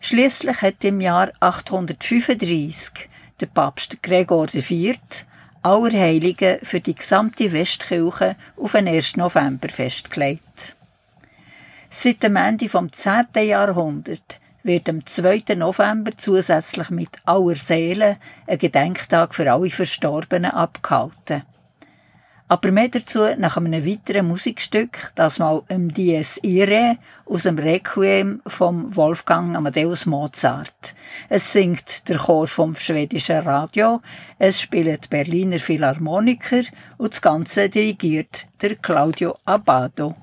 Schließlich 0.00 0.62
hat 0.62 0.84
im 0.84 1.00
Jahr 1.00 1.32
835 1.40 3.08
der 3.40 3.46
Papst 3.46 4.02
Gregor 4.02 4.46
IV. 4.52 4.96
Allerheiligen 5.62 6.60
für 6.62 6.80
die 6.80 6.94
gesamte 6.94 7.52
Westkirche 7.52 8.34
auf 8.56 8.72
den 8.72 8.86
1. 8.86 9.16
November 9.16 9.68
festgelegt. 9.68 10.76
Seit 11.90 12.22
dem 12.22 12.36
Ende 12.36 12.68
vom 12.68 12.92
10. 12.92 13.26
Jahrhundert 13.42 14.38
wird 14.62 14.88
am 14.88 15.04
2. 15.04 15.56
November 15.56 16.12
zusätzlich 16.16 16.90
mit 16.90 17.16
aller 17.24 17.56
Seelen 17.56 18.16
ein 18.46 18.58
Gedenktag 18.58 19.34
für 19.34 19.50
alle 19.52 19.70
Verstorbenen 19.70 20.52
abgehalten. 20.52 21.42
Aber 22.50 22.72
mehr 22.72 22.88
dazu 22.88 23.20
nach 23.36 23.58
einem 23.58 23.84
weiteren 23.84 24.26
Musikstück, 24.26 25.12
das 25.14 25.38
mal 25.38 25.60
im 25.68 25.92
Dies 25.92 26.38
Irae 26.42 26.96
aus 27.26 27.42
dem 27.42 27.58
Requiem 27.58 28.40
vom 28.46 28.96
Wolfgang 28.96 29.54
Amadeus 29.54 30.06
Mozart. 30.06 30.94
Es 31.28 31.52
singt 31.52 32.08
der 32.08 32.16
Chor 32.16 32.46
vom 32.46 32.74
schwedischen 32.74 33.40
Radio, 33.40 34.00
es 34.38 34.62
spielt 34.62 35.10
Berliner 35.10 35.58
Philharmoniker 35.58 36.62
und 36.96 37.12
das 37.12 37.20
Ganze 37.20 37.68
dirigiert 37.68 38.46
der 38.62 38.76
Claudio 38.76 39.36
Abbado. 39.44 40.14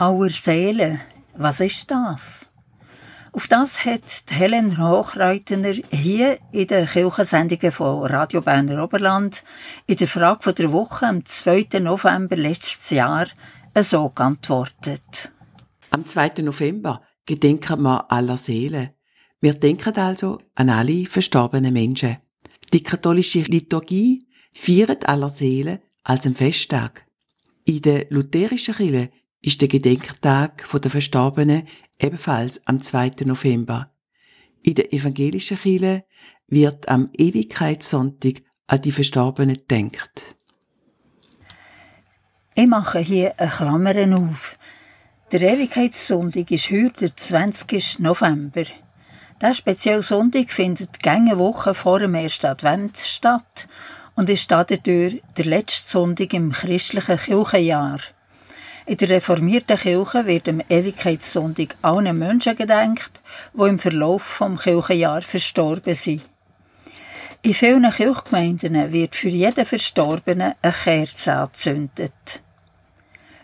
Auer 0.00 0.30
Seele, 0.30 1.00
was 1.36 1.58
ist 1.58 1.90
das? 1.90 2.52
Auf 3.32 3.48
das 3.48 3.84
hat 3.84 4.26
Helen 4.30 4.78
Hochreutner 4.78 5.74
hier 5.90 6.38
in 6.52 6.68
den 6.68 6.86
Kirchensendungen 6.86 7.72
von 7.72 8.06
Radio 8.06 8.40
Berner 8.40 8.84
Oberland 8.84 9.42
in 9.86 9.96
der 9.96 10.06
Frage 10.06 10.54
der 10.54 10.70
Woche 10.70 11.04
am 11.04 11.24
2. 11.24 11.80
November 11.80 12.36
letztes 12.36 12.90
Jahr 12.90 13.26
so 13.76 14.08
geantwortet. 14.10 15.32
Am 15.90 16.06
2. 16.06 16.42
November 16.42 17.02
gedenken 17.26 17.82
wir 17.82 18.08
aller 18.08 18.36
Seelen. 18.36 18.90
Wir 19.40 19.54
denken 19.54 19.96
also 19.96 20.38
an 20.54 20.70
alle 20.70 21.06
verstorbenen 21.06 21.72
Menschen. 21.72 22.18
Die 22.72 22.84
katholische 22.84 23.40
Liturgie 23.40 24.28
feiert 24.52 25.08
aller 25.08 25.28
Seelen 25.28 25.80
als 26.04 26.24
einen 26.24 26.36
Festtag. 26.36 27.04
In 27.64 27.82
der 27.82 28.06
lutherischen 28.10 28.74
Kirche 28.74 29.10
ist 29.40 29.60
der 29.60 29.68
Gedenktag 29.68 30.66
der 30.72 30.90
Verstorbenen 30.90 31.68
ebenfalls 31.98 32.66
am 32.66 32.80
2. 32.80 33.12
November. 33.24 33.92
In 34.62 34.74
der 34.74 34.92
evangelischen 34.92 35.56
Kirche 35.56 36.04
wird 36.48 36.88
am 36.88 37.10
Ewigkeitssonntag 37.16 38.42
an 38.66 38.82
die 38.82 38.92
Verstorbenen 38.92 39.56
gedenkt. 39.56 40.36
Ich 42.54 42.66
mache 42.66 42.98
hier 42.98 43.38
eine 43.38 43.50
Klammer 43.50 44.18
auf. 44.18 44.58
Der 45.30 45.42
Ewigkeitssonntag 45.42 46.50
ist 46.50 46.70
heute 46.70 46.94
der 47.00 47.16
20. 47.16 48.00
November. 48.00 48.64
Der 49.40 49.54
spezielle 49.54 50.02
Sonntag 50.02 50.50
findet 50.50 51.00
gänge 51.00 51.38
Woche 51.38 51.72
vor 51.74 52.00
dem 52.00 52.14
ersten 52.14 52.46
Advent 52.46 52.98
statt 52.98 53.68
und 54.16 54.28
ist 54.28 54.50
dadurch 54.50 54.82
der 54.82 55.44
letzte 55.44 55.88
Sonntag 55.90 56.34
im 56.34 56.50
christlichen 56.50 57.16
Kirchenjahr. 57.16 58.00
In 58.88 58.96
der 58.96 59.10
reformierten 59.10 59.76
Kirche 59.76 60.24
wird 60.24 60.48
am 60.48 60.62
Ewigkeitssonntag 60.66 61.76
allen 61.82 62.18
Menschen 62.18 62.56
gedenkt, 62.56 63.20
die 63.52 63.68
im 63.68 63.78
Verlauf 63.78 64.22
vom 64.22 64.56
Kirchenjahr 64.56 65.20
verstorben 65.20 65.94
sind. 65.94 66.22
In 67.42 67.52
vielen 67.52 67.90
Kirchgemeinden 67.90 68.90
wird 68.90 69.14
für 69.14 69.28
jeden 69.28 69.66
Verstorbenen 69.66 70.54
eine 70.62 70.72
Kerze 70.72 71.34
angezündet. 71.34 72.42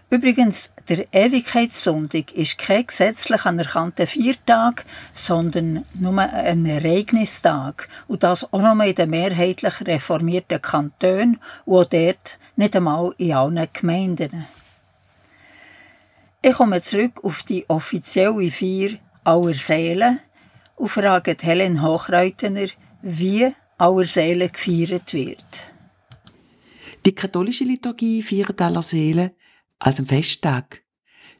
Übrigens, 0.08 0.72
der 0.88 1.04
Ewigkeitssonntag 1.12 2.32
ist 2.32 2.56
kein 2.56 2.86
gesetzlich 2.86 3.44
anerkannter 3.44 4.06
Viertag, 4.06 4.86
sondern 5.12 5.84
nur 5.92 6.18
ein 6.20 6.64
Ereignistag. 6.64 7.90
Und 8.08 8.22
das 8.22 8.50
auch 8.50 8.62
nur 8.62 8.82
in 8.82 8.94
den 8.94 9.10
mehrheitlich 9.10 9.86
reformierten 9.86 10.62
Kantonen 10.62 11.38
und 11.66 11.80
auch 11.80 11.84
dort 11.84 12.38
nicht 12.56 12.74
einmal 12.74 13.12
in 13.18 13.32
allen 13.34 13.68
Gemeinden. 13.74 14.46
Ich 16.46 16.52
komme 16.52 16.82
zurück 16.82 17.24
auf 17.24 17.42
die 17.42 17.64
offizielle 17.70 18.50
Feier 18.50 18.98
aller 19.24 19.54
Seelen 19.54 20.20
und 20.76 20.88
frage 20.88 21.34
Helen 21.40 21.80
Hochreutener, 21.80 22.68
wie 23.00 23.50
aller 23.78 24.04
Seelen 24.04 24.52
gefeiert 24.52 25.14
wird. 25.14 25.46
Die 27.06 27.14
katholische 27.14 27.64
Liturgie 27.64 28.22
feiert 28.22 28.60
aller 28.60 28.82
Seelen 28.82 29.30
als 29.78 30.00
ein 30.00 30.06
Festtag. 30.06 30.84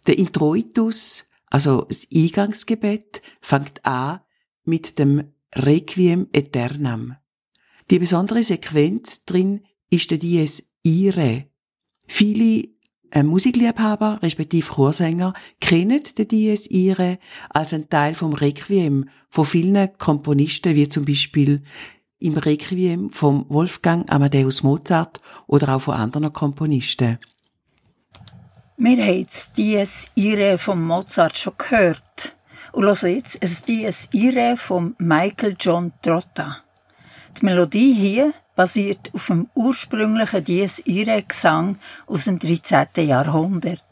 Der 0.07 0.17
Introitus, 0.17 1.27
also 1.51 1.83
das 1.83 2.07
Eingangsgebet, 2.11 3.21
fängt 3.43 3.85
an 3.85 4.21
mit 4.65 4.99
dem 4.99 5.35
Requiem 5.55 6.29
Aeternam. 6.35 7.19
Die 7.91 7.99
besondere 7.99 8.43
Sequenz 8.43 9.27
drin 9.27 9.67
ist 9.91 10.11
der 10.11 10.17
Dies 10.17 10.71
Irae. 10.83 11.51
Viele 12.07 12.74
Musikliebhaber, 13.23 14.19
respektive 14.23 14.67
Chorsänger, 14.67 15.35
kennt 15.61 16.19
den 16.19 16.29
Dies 16.29 16.67
Irae 16.67 17.19
als 17.49 17.73
ein 17.73 17.89
Teil 17.89 18.15
vom 18.15 18.33
Requiem 18.33 19.09
von 19.29 19.45
vielen 19.45 19.97
Komponisten, 19.99 20.75
wie 20.75 20.89
zum 20.89 21.05
Beispiel 21.05 21.63
im 22.19 22.35
Requiem 22.35 23.11
vom 23.11 23.47
Wolfgang 23.49 24.11
Amadeus 24.11 24.63
Mozart 24.63 25.21
oder 25.47 25.77
auch 25.77 25.81
von 25.81 25.95
anderen 25.95 26.33
Komponisten. 26.33 27.19
Wir 28.77 29.05
haben 29.05 29.27
das 29.27 29.53
Dies 29.53 30.11
Irae 30.17 30.59
von 30.59 30.83
Mozart 30.83 31.37
schon 31.37 31.53
gehört. 31.57 32.37
Und 32.73 32.85
hören 32.85 33.15
jetzt 33.15 33.41
ein 33.41 33.57
Dies 33.69 34.09
Irae 34.13 34.57
von 34.57 34.97
Michael 34.99 35.55
John 35.61 35.93
Trotta. 36.03 36.57
Die 37.39 37.45
Melodie 37.45 37.95
hier 37.95 38.35
basiert 38.55 39.11
auf 39.15 39.27
dem 39.27 39.49
ursprünglichen 39.55 40.45
Dies 40.45 40.81
Irae 40.87 41.23
Gesang 41.23 41.79
aus 42.07 42.25
dem 42.25 42.39
13. 42.39 42.87
Jahrhundert. 43.07 43.83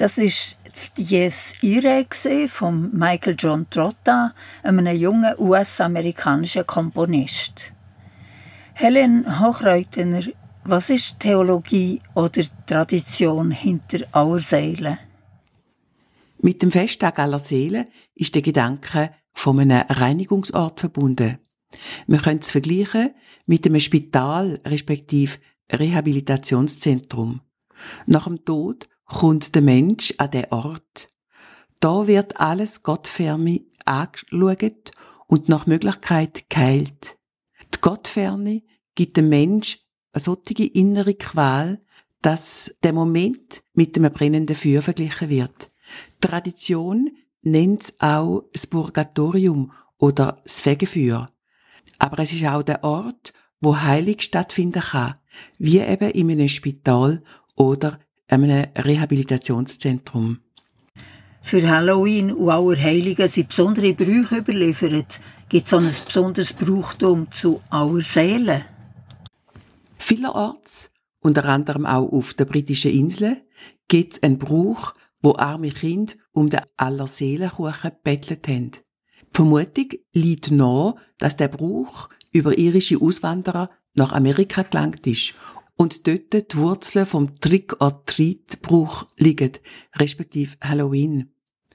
Das 0.00 0.16
ist 0.16 0.58
Dies 0.96 1.56
Irae 1.60 2.06
von 2.48 2.90
Michael 2.96 3.36
John 3.38 3.68
Trotta, 3.68 4.32
einem 4.62 4.86
jungen 4.96 5.34
US-amerikanischen 5.36 6.66
Komponist. 6.66 7.74
Helen 8.72 9.26
Hochreutner, 9.40 10.22
was 10.64 10.88
ist 10.88 11.20
Theologie 11.20 12.00
oder 12.14 12.42
Tradition 12.64 13.50
hinter 13.50 14.06
aller 14.12 14.40
Seelen? 14.40 14.96
Mit 16.38 16.62
dem 16.62 16.70
Festtag 16.70 17.18
aller 17.18 17.38
Seelen 17.38 17.86
ist 18.14 18.34
der 18.34 18.40
Gedanke 18.40 19.10
von 19.34 19.60
einem 19.60 19.84
Reinigungsort 19.86 20.80
verbunden. 20.80 21.40
Wir 22.06 22.18
können 22.20 22.40
es 22.40 22.50
vergleichen 22.50 23.10
mit 23.46 23.66
einem 23.66 23.80
Spital 23.80 24.62
respektive 24.64 25.36
Rehabilitationszentrum. 25.70 27.42
Nach 28.06 28.24
dem 28.24 28.42
Tod 28.46 28.88
kommt 29.10 29.54
der 29.54 29.62
Mensch 29.62 30.14
an 30.18 30.30
den 30.30 30.46
Ort. 30.50 31.08
Da 31.80 32.06
wird 32.06 32.38
alles 32.38 32.82
Gottferne 32.82 33.60
angeschaut 33.84 34.92
und 35.26 35.48
nach 35.48 35.66
Möglichkeit 35.66 36.48
geheilt. 36.48 37.16
Die 37.74 37.80
Gottferne 37.80 38.62
gibt 38.94 39.16
dem 39.16 39.28
Mensch 39.28 39.80
eine 40.12 40.22
solche 40.22 40.64
innere 40.64 41.14
Qual, 41.14 41.82
dass 42.22 42.74
der 42.82 42.92
Moment 42.92 43.62
mit 43.74 43.96
dem 43.96 44.10
brennenden 44.12 44.56
Feuer 44.56 44.82
verglichen 44.82 45.28
wird. 45.28 45.70
Tradition 46.20 47.10
nennt 47.42 47.82
es 47.82 48.00
auch 48.00 48.44
das 48.52 48.66
Purgatorium 48.66 49.72
oder 49.98 50.40
das 50.44 50.60
Fegefeuer. 50.60 51.32
Aber 51.98 52.18
es 52.20 52.32
ist 52.32 52.44
auch 52.44 52.62
der 52.62 52.84
Ort, 52.84 53.32
wo 53.60 53.76
Heilig 53.76 54.22
stattfinden 54.22 54.82
kann, 54.82 55.16
wie 55.58 55.80
eben 55.80 56.10
in 56.10 56.30
einem 56.30 56.48
Spital 56.48 57.22
oder 57.56 57.98
einem 58.30 58.66
Rehabilitationszentrum. 58.76 60.38
Für 61.42 61.68
Halloween 61.68 62.32
und 62.32 62.50
Allerheiligen 62.50 63.28
sind 63.28 63.48
besondere 63.48 63.94
Brüche 63.94 64.36
überliefert. 64.36 65.20
Gibt 65.48 65.64
es 65.64 65.70
so 65.70 65.78
ein 65.78 65.90
besonderes 66.06 66.52
Brauchtum 66.52 67.30
zu 67.30 67.60
Allerseelen? 67.70 68.62
Vielerorts, 69.96 70.90
unter 71.20 71.44
anderem 71.46 71.86
auch 71.86 72.12
auf 72.12 72.34
der 72.34 72.44
britischen 72.44 72.92
Insel, 72.92 73.42
gibt 73.88 74.14
es 74.14 74.22
einen 74.22 74.38
Brauch, 74.38 74.94
wo 75.22 75.34
arme 75.36 75.70
Kinder 75.70 76.14
um 76.32 76.48
den 76.50 76.60
Allerseelenkuchen 76.76 77.92
bettelt 78.02 78.46
haben. 78.46 78.70
Die 78.72 79.34
Vermutung 79.34 79.88
liegt 80.12 80.50
nahe, 80.50 80.94
dass 81.18 81.36
der 81.36 81.48
Brauch 81.48 82.08
über 82.32 82.56
irische 82.56 83.00
Auswanderer 83.00 83.70
nach 83.94 84.12
Amerika 84.12 84.62
gelangt 84.62 85.06
ist 85.06 85.34
und 85.80 86.06
dort 86.06 86.34
die 86.34 86.56
Wurzeln 86.58 87.06
vom 87.06 87.40
Trick-or-Treat-Brauch 87.40 89.06
liegen, 89.16 89.52
respektive 89.96 90.58
Halloween. 90.60 91.32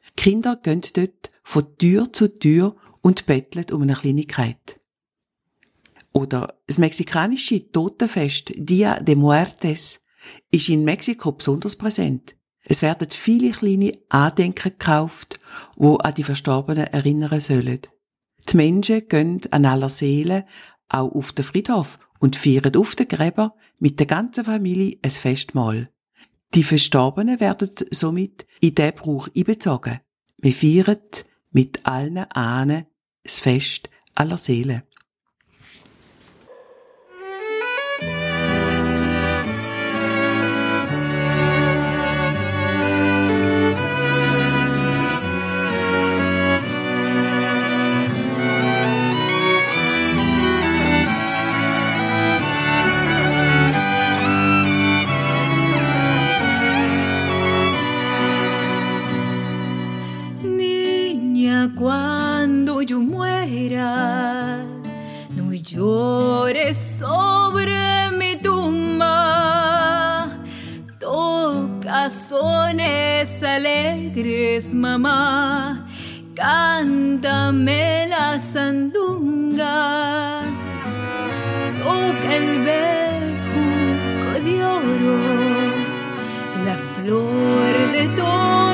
Die 0.09 0.23
Kinder 0.23 0.57
gehen 0.57 0.81
dort 0.93 1.31
von 1.41 1.75
Tür 1.79 2.13
zu 2.13 2.27
Tür 2.27 2.75
und 3.01 3.25
betteln 3.25 3.65
um 3.71 3.81
eine 3.81 3.95
Kleinigkeit. 3.95 4.79
Oder 6.13 6.53
das 6.67 6.77
mexikanische 6.77 7.71
Totenfest 7.71 8.51
Dia 8.55 8.99
de 8.99 9.15
Muertes 9.15 10.01
ist 10.51 10.69
in 10.69 10.83
Mexiko 10.83 11.31
besonders 11.31 11.75
präsent. 11.75 12.35
Es 12.63 12.83
werden 12.83 13.09
viele 13.09 13.53
kleine 13.53 13.97
Andenken 14.09 14.73
gekauft, 14.77 15.39
wo 15.77 15.95
an 15.95 16.13
die 16.13 16.23
Verstorbenen 16.23 16.85
erinnern 16.85 17.41
sollen. 17.41 17.81
Die 18.49 18.55
Menschen 18.55 19.07
gehen 19.07 19.41
an 19.49 19.65
aller 19.65 19.89
Seelen 19.89 20.43
auch 20.89 21.11
auf 21.11 21.33
den 21.33 21.43
Friedhof 21.43 21.97
und 22.25 22.35
feiern 22.35 22.75
auf 22.75 22.95
den 22.95 23.07
Gräber 23.07 23.53
mit 23.79 23.99
der 23.99 24.07
ganzen 24.07 24.45
Familie 24.45 24.97
ein 25.03 25.11
Festmahl. 25.11 25.91
Die 26.55 26.63
Verstorbenen 26.63 27.39
werden 27.39 27.69
somit 27.91 28.47
in 28.61 28.73
diesen 28.73 28.93
Brauch 28.95 29.29
einbezogen. 29.37 29.99
Wir 30.39 30.51
feiern 30.51 30.97
mit 31.51 31.85
allen 31.85 32.17
Ahnen 32.31 32.87
das 33.21 33.41
Fest 33.41 33.91
aller 34.15 34.39
Seelen. 34.39 34.81
Alegres, 73.55 74.73
mamá, 74.73 75.87
cántame 76.35 78.05
la 78.07 78.37
sandunga. 78.37 79.75
Toca 81.79 82.35
el 82.35 82.49
bejuco 82.69 84.29
de 84.45 84.65
oro, 84.65 85.17
la 86.65 86.75
flor 86.95 87.73
de 87.93 88.03
todos 88.15 88.64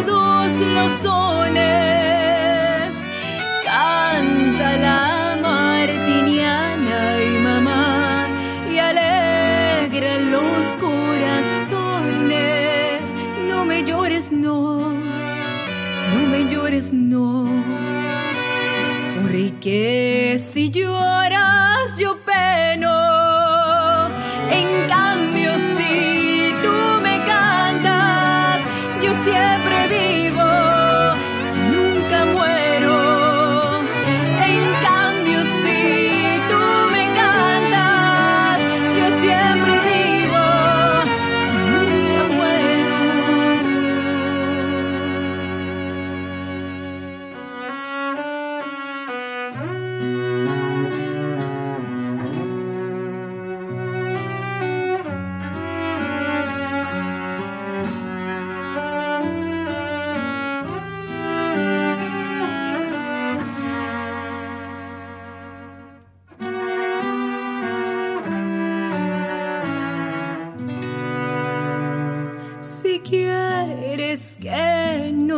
que 19.62 20.40
si 20.40 20.72
llora 20.72 21.41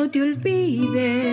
no 0.03 0.09
te 0.09 0.21
olvide, 0.21 1.32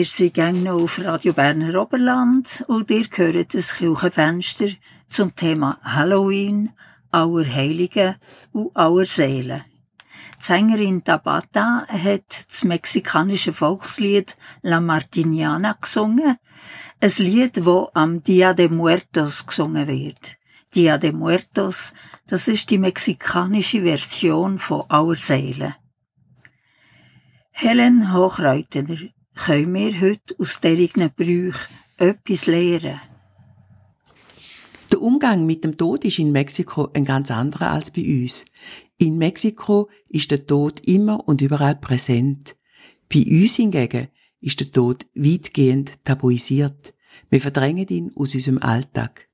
Wir 0.00 0.06
sind 0.06 0.32
gerne 0.32 0.58
noch 0.58 0.80
auf 0.80 0.98
Radio 0.98 1.34
Berner 1.34 1.78
Oberland 1.78 2.64
und 2.68 2.90
ihr 2.90 3.04
hört 3.16 3.52
das 3.52 3.76
Kirchenfenster 3.76 4.68
zum 5.10 5.36
Thema 5.36 5.78
Halloween, 5.82 6.72
Allerheiligen 7.10 8.16
und 8.50 8.74
Allerseelen. 8.74 9.62
Die 10.38 10.42
Sängerin 10.42 11.04
Tabata 11.04 11.86
hat 11.86 12.46
das 12.48 12.64
mexikanische 12.64 13.52
Volkslied 13.52 14.36
La 14.62 14.80
Martiniana 14.80 15.76
gesungen, 15.78 16.38
ein 16.98 17.12
Lied, 17.18 17.66
wo 17.66 17.90
am 17.92 18.22
Dia 18.22 18.54
de 18.54 18.68
Muertos 18.68 19.46
gesungen 19.46 19.86
wird. 19.86 20.38
Dia 20.74 20.96
de 20.96 21.12
Muertos, 21.12 21.92
das 22.26 22.48
ist 22.48 22.70
die 22.70 22.78
mexikanische 22.78 23.82
Version 23.82 24.58
von 24.58 24.84
Allerseelen. 24.88 25.74
Helen 27.50 28.14
Hochreutner 28.14 29.10
können 29.44 29.72
wir 29.72 30.00
heute 30.00 30.34
aus 30.38 30.60
diesen 30.60 31.10
Brüchen 31.16 31.54
etwas 31.96 32.46
lernen. 32.46 33.00
Der 34.92 35.00
Umgang 35.00 35.46
mit 35.46 35.64
dem 35.64 35.78
Tod 35.78 36.04
ist 36.04 36.18
in 36.18 36.30
Mexiko 36.30 36.90
ein 36.92 37.06
ganz 37.06 37.30
anderer 37.30 37.70
als 37.70 37.90
bei 37.90 38.02
uns. 38.02 38.44
In 38.98 39.16
Mexiko 39.16 39.88
ist 40.10 40.30
der 40.30 40.46
Tod 40.46 40.86
immer 40.86 41.26
und 41.26 41.40
überall 41.40 41.76
präsent. 41.76 42.54
Bei 43.08 43.24
uns 43.26 43.56
hingegen 43.56 44.08
ist 44.40 44.60
der 44.60 44.72
Tod 44.72 45.06
weitgehend 45.14 46.04
tabuisiert. 46.04 46.92
Wir 47.30 47.40
verdrängen 47.40 47.88
ihn 47.88 48.12
aus 48.14 48.34
unserem 48.34 48.58
Alltag. 48.58 49.26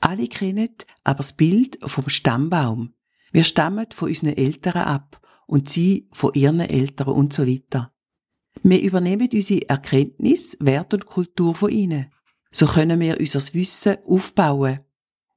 Alle 0.00 0.28
kennen 0.28 0.68
aber 1.02 1.18
das 1.18 1.32
Bild 1.32 1.78
vom 1.82 2.08
Stammbaum. 2.10 2.92
Wir 3.32 3.44
stammen 3.44 3.86
von 3.90 4.08
unseren 4.08 4.36
Eltern 4.36 4.82
ab 4.82 5.20
und 5.46 5.68
sie 5.70 6.08
von 6.12 6.34
ihren 6.34 6.60
Eltern 6.60 7.08
und 7.08 7.32
so 7.32 7.46
weiter. 7.46 7.92
Wir 8.62 8.80
übernehmen 8.82 9.28
unsere 9.32 9.68
Erkenntnis, 9.68 10.56
Wert 10.60 10.94
und 10.94 11.06
Kultur 11.06 11.54
von 11.54 11.70
ihnen. 11.70 12.06
So 12.50 12.66
können 12.66 13.00
wir 13.00 13.18
unser 13.18 13.40
Wissen 13.54 13.98
aufbauen. 14.06 14.80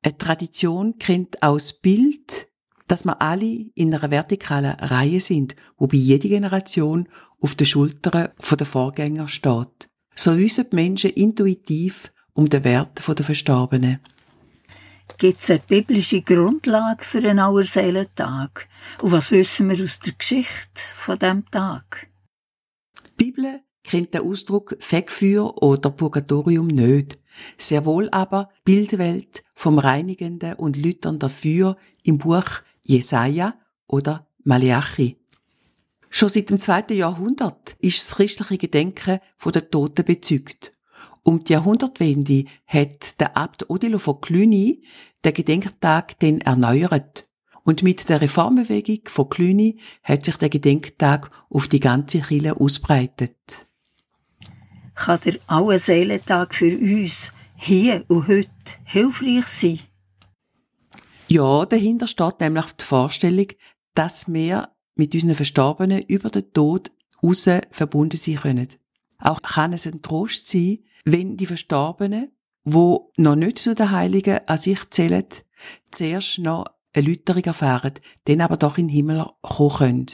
Eine 0.01 0.17
Tradition 0.17 0.97
kennt 0.97 1.41
auch 1.43 1.57
das 1.57 1.73
Bild, 1.73 2.47
dass 2.88 3.05
wir 3.05 3.21
alle 3.21 3.65
in 3.75 3.93
einer 3.93 4.12
vertikalen 4.12 4.73
Reihe 4.73 5.19
sind, 5.19 5.55
wobei 5.77 5.97
jede 5.97 6.27
Generation 6.27 7.07
auf 7.39 7.55
den 7.55 7.67
Schultern 7.67 8.29
der 8.38 8.65
Vorgänger 8.65 9.27
steht. 9.27 9.89
So 10.15 10.38
wissen 10.38 10.65
die 10.71 10.75
Menschen 10.75 11.12
intuitiv 11.12 12.12
um 12.34 12.49
den 12.49 12.63
Wert 12.63 13.01
der 13.07 13.25
Verstorbenen. 13.25 13.99
Gibt 15.17 15.39
es 15.39 15.49
eine 15.49 15.60
biblische 15.60 16.21
Grundlage 16.21 17.03
für 17.03 17.19
einen 17.19 17.39
Auerseelentag? 17.39 18.67
Und 19.01 19.12
was 19.12 19.31
wissen 19.31 19.69
wir 19.69 19.84
aus 19.84 19.99
der 19.99 20.13
Geschichte 20.13 20.81
von 20.95 21.19
dem 21.19 21.49
Tag? 21.51 22.11
Bibel 23.21 23.62
kennt 23.84 24.15
der 24.15 24.23
Ausdruck 24.23 24.75
Fegfeuer 24.79 25.62
oder 25.62 25.91
Purgatorium 25.91 26.65
nicht, 26.65 27.19
sehr 27.55 27.86
wohl 27.86 28.10
aber 28.10 28.49
Bildwelt 28.65 29.43
vom 29.53 29.77
reinigenden 29.77 30.55
und 30.55 30.75
lüternden 30.75 31.29
Feuer 31.29 31.75
im 32.01 32.17
Buch 32.17 32.63
Jesaja 32.81 33.53
oder 33.86 34.25
Malachi. 34.43 35.17
Schon 36.10 36.29
seit 36.29 36.49
dem 36.49 36.57
zweiten 36.57 36.95
Jahrhundert 36.95 37.75
ist 37.79 37.99
das 37.99 38.15
christliche 38.15 38.57
Gedenken 38.57 39.19
von 39.38 39.51
den 39.51 39.69
Toten 39.69 40.03
bezügt. 40.03 40.71
Um 41.21 41.43
die 41.43 41.53
Jahrhundertwende 41.53 42.45
hat 42.65 43.19
der 43.19 43.38
Abt 43.38 43.69
Odilo 43.69 43.99
von 43.99 44.19
Cluny 44.19 44.81
den 45.23 45.34
Gedenktag 45.36 46.17
den 46.17 46.41
erneuert. 46.41 47.25
Und 47.63 47.84
mit 47.84 48.10
der 48.10 48.21
Reformbewegung 48.21 49.02
von 49.06 49.30
Klüni 49.30 49.80
hat 50.04 50.26
sich 50.26 50.38
der 50.38 50.50
Gedenktag 50.50 51.30
auf 51.50 51.67
die 51.67 51.80
ganze 51.80 52.21
Kirche 52.21 52.60
ausbreitet. 52.60 53.67
Kann 54.95 55.19
der 55.26 55.39
Allerseelentag 55.47 56.56
für 56.56 56.78
uns 56.78 57.32
hier 57.56 58.04
und 58.08 58.28
heute 58.28 58.50
hilfreich 58.84 59.47
sein? 59.47 59.80
Ja, 61.28 61.65
dahinter 61.65 62.08
steht 62.08 62.40
nämlich 62.40 62.65
die 62.73 62.83
Vorstellung, 62.83 63.48
dass 63.94 64.31
wir 64.31 64.69
mit 64.96 65.13
unseren 65.13 65.35
Verstorbenen 65.35 66.02
über 66.04 66.29
den 66.29 66.52
Tod 66.52 66.92
raus 67.23 67.48
verbunden 67.71 68.17
sein 68.17 68.35
können. 68.35 68.67
Auch 69.17 69.42
kann 69.42 69.73
es 69.73 69.88
ein 69.88 70.02
Trost 70.02 70.48
sein, 70.48 70.79
wenn 71.06 71.38
die 71.38 71.46
Verstorbenen, 71.46 72.31
wo 72.63 73.12
noch 73.17 73.35
nicht 73.35 73.60
zu 73.60 73.75
den 73.75 73.92
Heiligen 73.92 74.40
an 74.48 74.58
sich 74.58 74.90
zählen, 74.90 75.25
zuerst 75.92 76.40
noch 76.40 76.65
eine 76.94 77.08
Läuterung 77.08 77.44
erfahren, 77.44 77.94
dann 78.25 78.42
aber 78.42 78.58
doch 78.58 78.77
in 78.77 78.87
den 78.87 78.96
Himmel 78.96 79.25
kommen 79.42 79.75
können. 79.77 80.06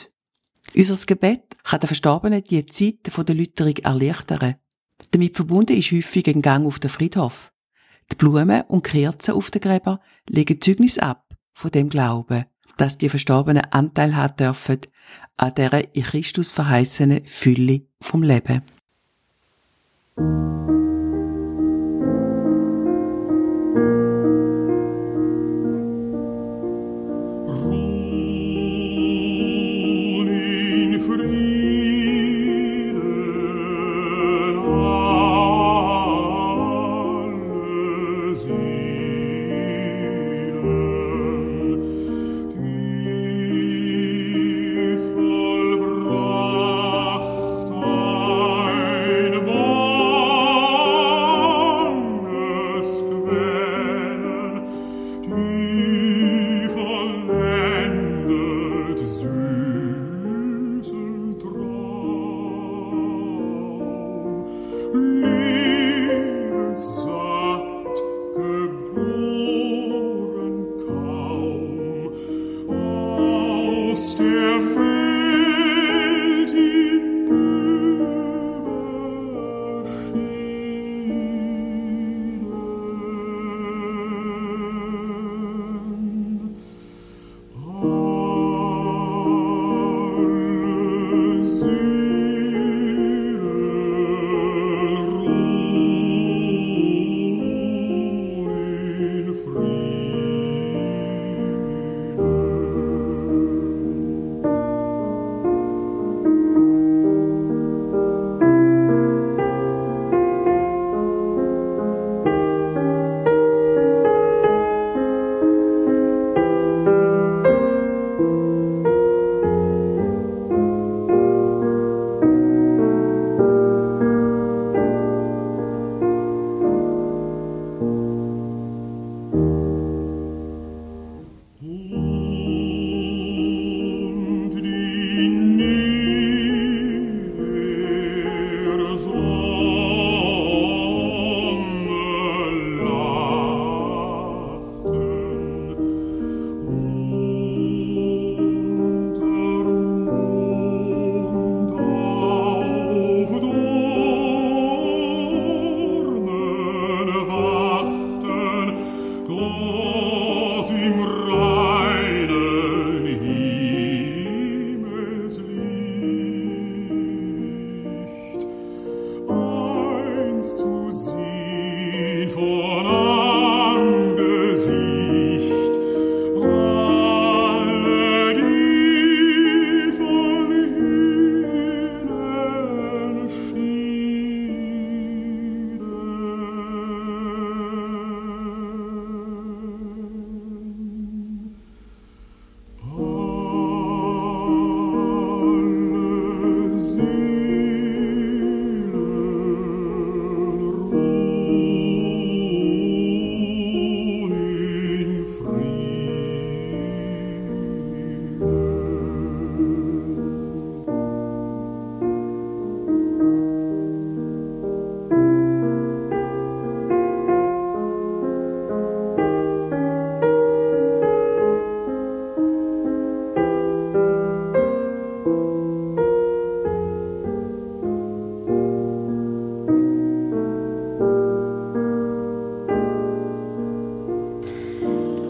Unser 0.76 1.06
Gebet 1.06 1.58
kann 1.64 1.80
den 1.80 1.88
Verstorbenen 1.88 2.44
die 2.44 2.66
Zeit 2.66 3.00
der 3.06 3.36
Läuterung 3.36 3.78
erleichtern. 3.78 4.56
Damit 5.12 5.36
verbunden 5.36 5.78
ist 5.78 5.92
häufig 5.92 6.28
ein 6.28 6.42
Gang 6.42 6.66
auf 6.66 6.80
den 6.80 6.90
Friedhof. 6.90 7.54
Die 8.12 8.16
Blumen 8.16 8.62
und 8.68 8.84
Kerzen 8.84 9.34
auf 9.34 9.52
den 9.52 9.62
Gräber 9.62 10.00
legen 10.30 10.62
Zeugnis 10.62 10.98
ab 10.98 11.36
von 11.54 11.72
dem 11.72 11.90
Glauben, 11.90 12.46
dass 12.78 12.98
die 12.98 13.10
Verstorbenen 13.10 13.66
Anteil 13.72 14.16
haben 14.16 14.38
dürfen 14.38 14.80
an 15.38 15.54
dieser 15.56 15.96
in 15.96 16.04
Christus 16.04 16.52
verheißenen 16.52 17.26
Fülle 17.26 17.82
vom 18.02 18.24
Leben. 18.24 18.62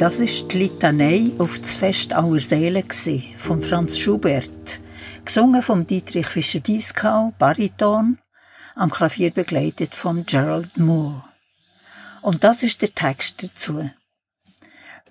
Das 0.08 0.22
ist 0.22 0.54
die 0.54 0.60
Litanei 0.60 1.32
auf 1.38 1.60
das 1.60 1.76
Fest 1.76 2.14
aller 2.14 2.40
Seelen 2.40 2.86
von 3.36 3.62
Franz 3.62 3.98
Schubert, 3.98 4.80
gesungen 5.26 5.62
von 5.62 5.86
Dietrich 5.86 6.28
Fischer-Dieskau, 6.28 7.34
Bariton, 7.38 8.18
am 8.76 8.90
Klavier 8.90 9.32
begleitet 9.32 9.94
von 9.94 10.26
Gerald 10.26 10.78
Moore. 10.78 11.26
Und 12.22 12.46
das 12.46 12.64
ist 12.64 12.82
der 12.82 12.96
Text 12.96 13.44
dazu. 13.44 13.84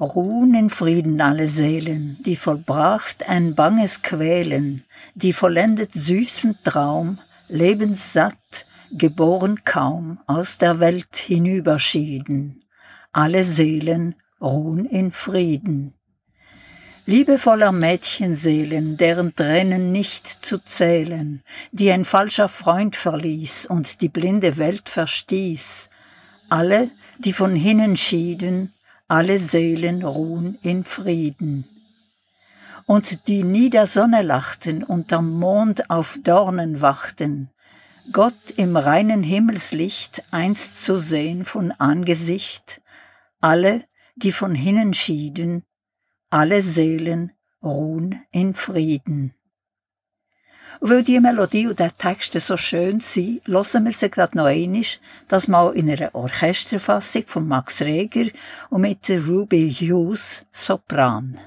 Ruhen 0.01 0.55
in 0.55 0.71
Frieden 0.71 1.21
alle 1.21 1.47
Seelen, 1.47 2.17
die 2.25 2.35
vollbracht 2.35 3.29
ein 3.29 3.55
banges 3.55 4.01
Quälen, 4.01 4.83
die 5.15 5.35
vollendet 5.35 5.93
süßen 5.93 6.57
Traum, 6.65 7.19
lebenssatt, 7.49 8.65
geboren 8.93 9.63
kaum, 9.63 10.21
aus 10.27 10.57
der 10.57 10.81
Welt 10.81 11.17
hinüberschieden. 11.17 12.63
Alle 13.13 13.45
Seelen 13.45 14.15
ruhen 14.47 14.87
in 14.87 15.13
Frieden. 15.13 15.93
Liebevoller 17.05 17.71
Mädchenseelen, 17.71 18.97
deren 18.97 19.35
Tränen 19.37 19.93
nicht 19.93 20.27
zu 20.27 20.59
zählen, 20.59 21.43
die 21.71 21.93
ein 21.93 22.05
falscher 22.05 22.49
Freund 22.49 22.97
verließ 22.97 23.67
und 23.67 24.01
die 24.01 24.09
blinde 24.09 24.57
Welt 24.57 24.89
verstieß, 24.89 25.89
alle, 26.49 26.91
die 27.19 27.33
von 27.33 27.55
hinnen 27.55 27.97
schieden, 27.97 28.73
alle 29.09 29.39
Seelen 29.39 30.03
ruhen 30.03 30.59
in 30.63 30.85
Frieden. 30.85 31.65
Und 32.87 33.29
die 33.29 33.45
nieder 33.45 33.87
Sonne 33.87 34.23
lachten, 34.23 34.83
unterm 34.83 35.31
Mond 35.31 35.91
auf 35.91 36.19
Dornen 36.25 36.81
wachten, 36.81 37.51
Gott 38.13 38.51
im 38.57 38.77
reinen 38.77 39.23
Himmelslicht 39.23 40.23
einst 40.31 40.83
zu 40.85 40.97
sehen 40.97 41.45
von 41.45 41.73
Angesicht, 41.73 42.81
alle, 43.41 43.85
die 44.17 44.33
von 44.33 44.55
hinnen 44.55 44.95
schieden, 44.95 45.63
alle 46.31 46.63
Seelen 46.63 47.33
ruhen 47.63 48.23
in 48.33 48.55
Frieden. 48.55 49.35
Und 50.81 50.91
weil 50.91 51.05
die 51.05 51.21
Melodie 51.21 51.69
und 51.69 51.79
der 51.79 51.97
Text 51.97 52.33
so 52.33 52.57
schön 52.57 52.99
sind, 52.99 53.47
hören 53.47 53.85
wir 53.85 53.93
sie 53.93 54.11
gerade 54.11 54.37
noch 54.37 54.45
einmal, 54.47 54.83
das 55.29 55.49
mal 55.49 55.75
in 55.75 55.89
einer 55.91 56.15
Orchesterfassung 56.15 57.25
von 57.27 57.49
Max 57.49 57.83
Reger 57.83 58.27
und 58.69 58.83
mit 58.83 59.09
Ruby 59.09 59.71
Hughes 59.73 60.45
Sopran. 60.53 61.39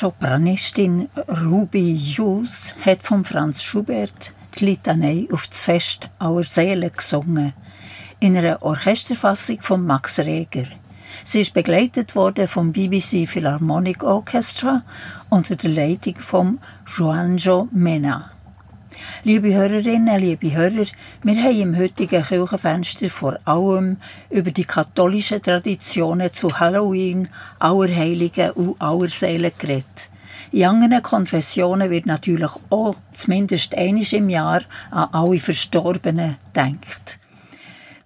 Sopranistin 0.00 1.08
Ruby 1.26 1.98
Hughes 1.98 2.72
hat 2.86 3.02
von 3.02 3.24
Franz 3.24 3.64
Schubert 3.64 4.30
die 4.56 4.66
Litanei 4.66 5.26
auf 5.32 5.48
das 5.48 5.64
Fest 5.64 6.08
aller 6.20 6.44
Seelen 6.44 6.92
gesungen, 6.96 7.52
in 8.20 8.36
einer 8.36 8.62
Orchesterfassung 8.62 9.60
von 9.60 9.84
Max 9.84 10.20
Reger. 10.20 10.66
Sie 11.24 11.40
ist 11.40 11.52
begleitet 11.52 12.14
worden 12.14 12.46
vom 12.46 12.70
BBC 12.70 13.28
Philharmonic 13.28 14.04
Orchestra 14.04 14.84
unter 15.30 15.56
der 15.56 15.70
Leitung 15.70 16.14
von 16.14 16.60
Juanjo 16.86 17.66
Mena. 17.72 18.30
Liebe 19.24 19.52
Hörerinnen, 19.52 20.20
liebe 20.20 20.54
Hörer, 20.54 20.86
wir 21.24 21.42
haben 21.42 21.60
im 21.60 21.76
heutigen 21.76 22.22
Kirchenfenster 22.22 23.08
vor 23.08 23.36
allem 23.44 23.96
über 24.30 24.52
die 24.52 24.64
katholischen 24.64 25.42
Traditionen 25.42 26.32
zu 26.32 26.60
Halloween, 26.60 27.26
Allerheiligen 27.58 28.52
und 28.52 28.80
Allerseelen 28.80 29.50
geredet. 29.58 30.08
In 30.52 30.66
anderen 30.66 31.02
Konfessionen 31.02 31.90
wird 31.90 32.06
natürlich 32.06 32.52
auch 32.70 32.94
zumindest 33.12 33.74
einmal 33.74 34.04
im 34.12 34.30
Jahr 34.30 34.62
an 34.92 35.08
alle 35.10 35.40
Verstorbenen 35.40 36.36
gedacht. 36.52 37.18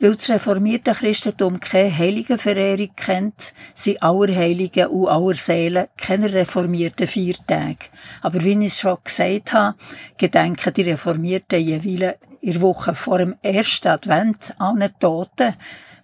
Weil 0.03 0.17
das 0.17 0.31
reformierte 0.31 0.95
Christentum 0.95 1.61
keine 1.61 1.97
Heiligenverehrung 1.97 2.91
kennt, 2.97 3.55
sind 3.73 4.03
Allerheiligen 4.03 4.89
und 4.89 5.07
Allerseelen 5.07 5.87
keine 5.97 6.33
reformierten 6.33 7.07
Viertage. 7.07 7.87
Aber 8.21 8.43
wie 8.43 8.65
ich 8.65 8.75
schon 8.75 8.99
gesagt 9.05 9.53
habe, 9.53 9.77
gedenken 10.17 10.75
die 10.75 10.83
Reformierten 10.83 11.61
jeweils 11.61 12.17
der 12.43 12.61
Woche 12.61 12.97
vor 12.97 13.19
dem 13.19 13.37
ersten 13.43 13.87
Advent 13.87 14.53
an 14.59 14.81
den 14.81 14.91
Toten 14.99 15.55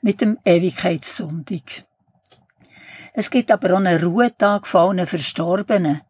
mit 0.01 0.21
dem 0.21 0.39
Ewigkeitssonntag. 0.45 1.85
Es 3.15 3.29
gibt 3.29 3.51
aber 3.51 3.73
auch 3.73 3.79
einen 3.79 4.01
Ruhetag 4.01 4.69
von 4.69 4.97
allen 4.97 5.09
Verstorbenen. 5.09 6.03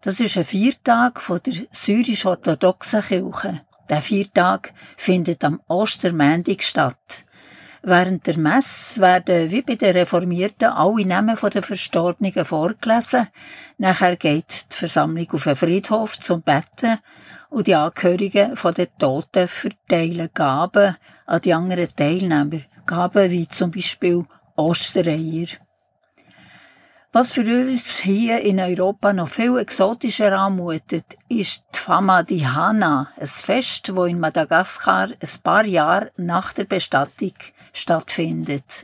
Das 0.00 0.18
ist 0.18 0.38
ein 0.38 0.44
Viertag 0.44 1.20
von 1.20 1.40
der 1.44 1.66
syrisch-orthodoxen 1.70 3.02
Kirche. 3.02 3.60
Der 3.90 4.00
Viertag 4.00 4.72
findet 4.96 5.44
am 5.44 5.60
Ostermäntig 5.68 6.62
statt. 6.62 7.23
Während 7.86 8.26
der 8.26 8.38
Messe 8.38 8.98
werden, 9.02 9.50
wie 9.50 9.60
bei 9.60 9.74
den 9.74 9.94
Reformierten, 9.94 10.68
alle 10.68 11.04
Namen 11.04 11.36
der 11.52 11.62
Verstorbenen 11.62 12.44
vorgelesen. 12.46 13.28
Nachher 13.76 14.16
geht 14.16 14.72
die 14.72 14.76
Versammlung 14.76 15.30
auf 15.30 15.44
den 15.44 15.54
Friedhof 15.54 16.18
zum 16.18 16.40
Betten 16.40 16.96
und 17.50 17.66
die 17.66 17.74
Angehörigen 17.74 18.54
der 18.74 18.96
Toten 18.96 19.48
verteilen 19.48 20.30
Gaben 20.32 20.96
an 21.26 21.40
die 21.42 21.52
anderen 21.52 21.94
Teilnehmer. 21.94 22.62
Gaben 22.86 23.30
wie 23.30 23.46
zum 23.48 23.70
Beispiel 23.70 24.24
Ostereier. 24.56 25.48
Was 27.16 27.30
für 27.30 27.42
uns 27.42 27.98
hier 27.98 28.40
in 28.40 28.58
Europa 28.58 29.12
noch 29.12 29.28
viel 29.28 29.56
exotischer 29.58 30.36
anmutet, 30.36 31.16
ist 31.28 31.62
die 31.72 31.78
Fama 31.78 32.24
di 32.24 32.40
Hana, 32.40 33.08
ein 33.16 33.26
Fest, 33.28 33.88
das 33.88 34.08
in 34.08 34.18
Madagaskar 34.18 35.10
ein 35.10 35.42
paar 35.44 35.64
Jahre 35.64 36.10
nach 36.16 36.52
der 36.54 36.64
Bestattung 36.64 37.34
stattfindet. 37.72 38.82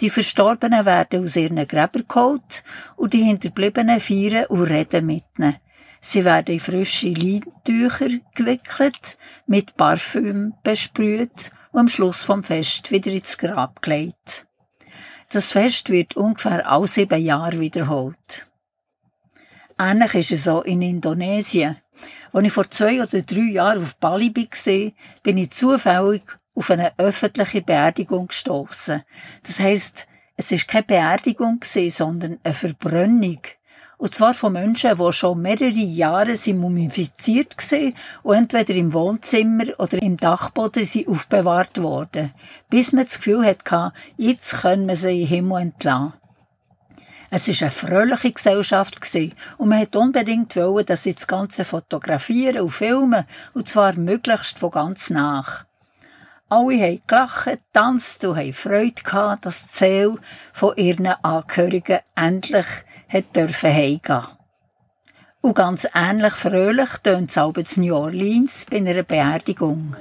Die 0.00 0.10
Verstorbenen 0.10 0.86
werden 0.86 1.22
aus 1.22 1.36
ihren 1.36 1.68
Gräbern 1.68 2.02
geholt 2.08 2.64
und 2.96 3.12
die 3.12 3.22
Hinterbliebenen 3.22 4.00
feiern 4.00 4.46
und 4.46 4.64
reden 4.64 5.06
mit 5.06 5.22
ihnen. 5.38 5.54
Sie 6.00 6.24
werden 6.24 6.54
in 6.54 6.60
frische 6.60 7.10
Leintücher 7.10 8.08
gewickelt, 8.34 9.16
mit 9.46 9.76
Parfüm 9.76 10.52
besprüht 10.64 11.52
und 11.70 11.78
am 11.78 11.88
Schluss 11.88 12.24
vom 12.24 12.42
Fest 12.42 12.90
wieder 12.90 13.12
ins 13.12 13.38
Grab 13.38 13.80
gelegt. 13.82 14.47
Das 15.30 15.52
Fest 15.52 15.90
wird 15.90 16.16
ungefähr 16.16 16.66
alle 16.70 16.86
sieben 16.86 17.22
Jahre 17.22 17.60
wiederholt. 17.60 18.46
Ähnlich 19.78 20.14
ist 20.14 20.32
es 20.32 20.48
auch 20.48 20.64
in 20.64 20.80
Indonesien. 20.80 21.76
Als 22.32 22.46
ich 22.46 22.52
vor 22.52 22.70
zwei 22.70 23.02
oder 23.02 23.20
drei 23.20 23.52
Jahren 23.52 23.82
auf 23.82 23.96
Bali 23.96 24.34
war, 24.34 24.92
bin 25.22 25.38
ich 25.38 25.50
zufällig 25.50 26.22
auf 26.54 26.70
eine 26.70 26.98
öffentliche 26.98 27.60
Beerdigung 27.60 28.28
gestoßen. 28.28 29.02
Das 29.42 29.60
heißt, 29.60 30.06
es 30.36 30.52
ist 30.52 30.66
keine 30.66 30.84
Beerdigung 30.84 31.60
sondern 31.62 32.38
eine 32.42 32.54
Verbrennung. 32.54 33.40
Und 33.98 34.14
zwar 34.14 34.32
von 34.32 34.52
Menschen, 34.52 34.96
die 34.96 35.12
schon 35.12 35.42
mehrere 35.42 35.70
Jahre 35.70 36.36
mumifiziert 36.54 37.56
waren 37.56 37.94
und 38.22 38.34
entweder 38.36 38.74
im 38.74 38.92
Wohnzimmer 38.92 39.64
oder 39.78 40.00
im 40.00 40.16
Dachboden 40.16 40.84
sind 40.84 41.08
aufbewahrt 41.08 41.82
worden, 41.82 42.32
bis 42.70 42.92
man 42.92 43.04
das 43.04 43.16
Gefühl 43.16 43.44
hatte, 43.44 43.92
jetzt 44.16 44.62
können 44.62 44.86
wir 44.86 44.94
sie 44.94 45.22
im 45.22 45.28
Himmel 45.28 45.62
entlassen. 45.62 46.12
Es 47.30 47.48
war 47.48 47.62
eine 47.62 47.70
fröhliche 47.70 48.32
Gesellschaft 48.32 49.00
und 49.58 49.68
man 49.68 49.80
wollte 49.80 49.98
unbedingt 49.98 50.56
dass 50.88 51.02
sie 51.02 51.14
das 51.14 51.26
Ganze 51.26 51.64
fotografieren 51.64 52.62
und 52.62 52.70
filmen, 52.70 53.24
und 53.52 53.68
zwar 53.68 53.94
möglichst 53.98 54.60
von 54.60 54.70
ganz 54.70 55.10
nach. 55.10 55.64
Alle 56.48 56.80
haben 56.80 57.02
gelacht, 57.06 57.44
getanzt 57.44 58.24
und 58.24 58.38
haben 58.38 58.54
Freude 58.54 59.02
gehabt, 59.02 59.44
dass 59.44 59.66
das 59.66 59.72
Ziel 59.72 60.16
von 60.54 60.74
ihren 60.76 61.06
Angehörigen 61.06 61.98
endlich 62.14 62.66
hat 63.08 63.36
dürfen 63.36 63.72
heimgehen. 63.72 64.26
Und 65.40 65.54
ganz 65.54 65.86
ähnlich 65.94 66.34
fröhlich 66.34 66.90
tönt 67.02 67.30
es 67.30 67.38
auch 67.38 67.54
in 67.54 67.82
New 67.82 67.94
Orleans 67.94 68.66
bei 68.70 68.78
einer 68.78 69.02
Beerdigung. 69.02 69.96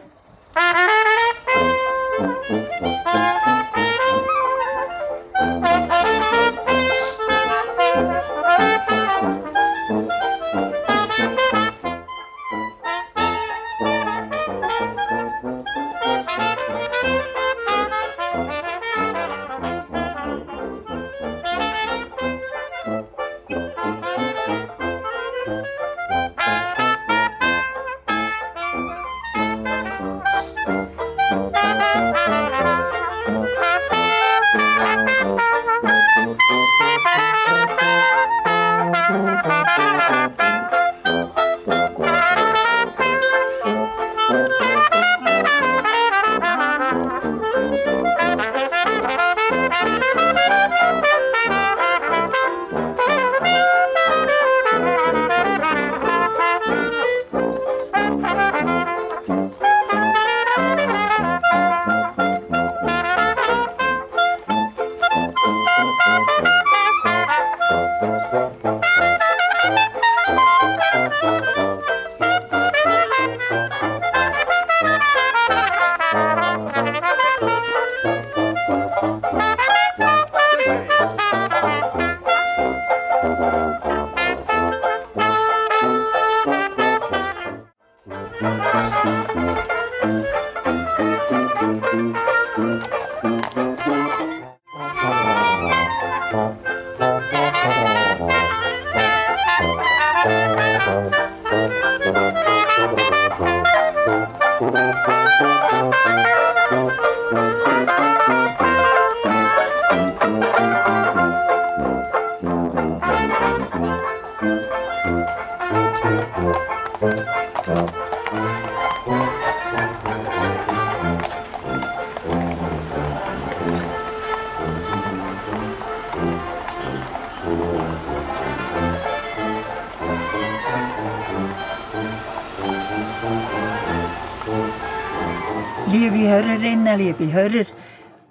Liebe 137.19 137.33
Hörer, 137.33 137.65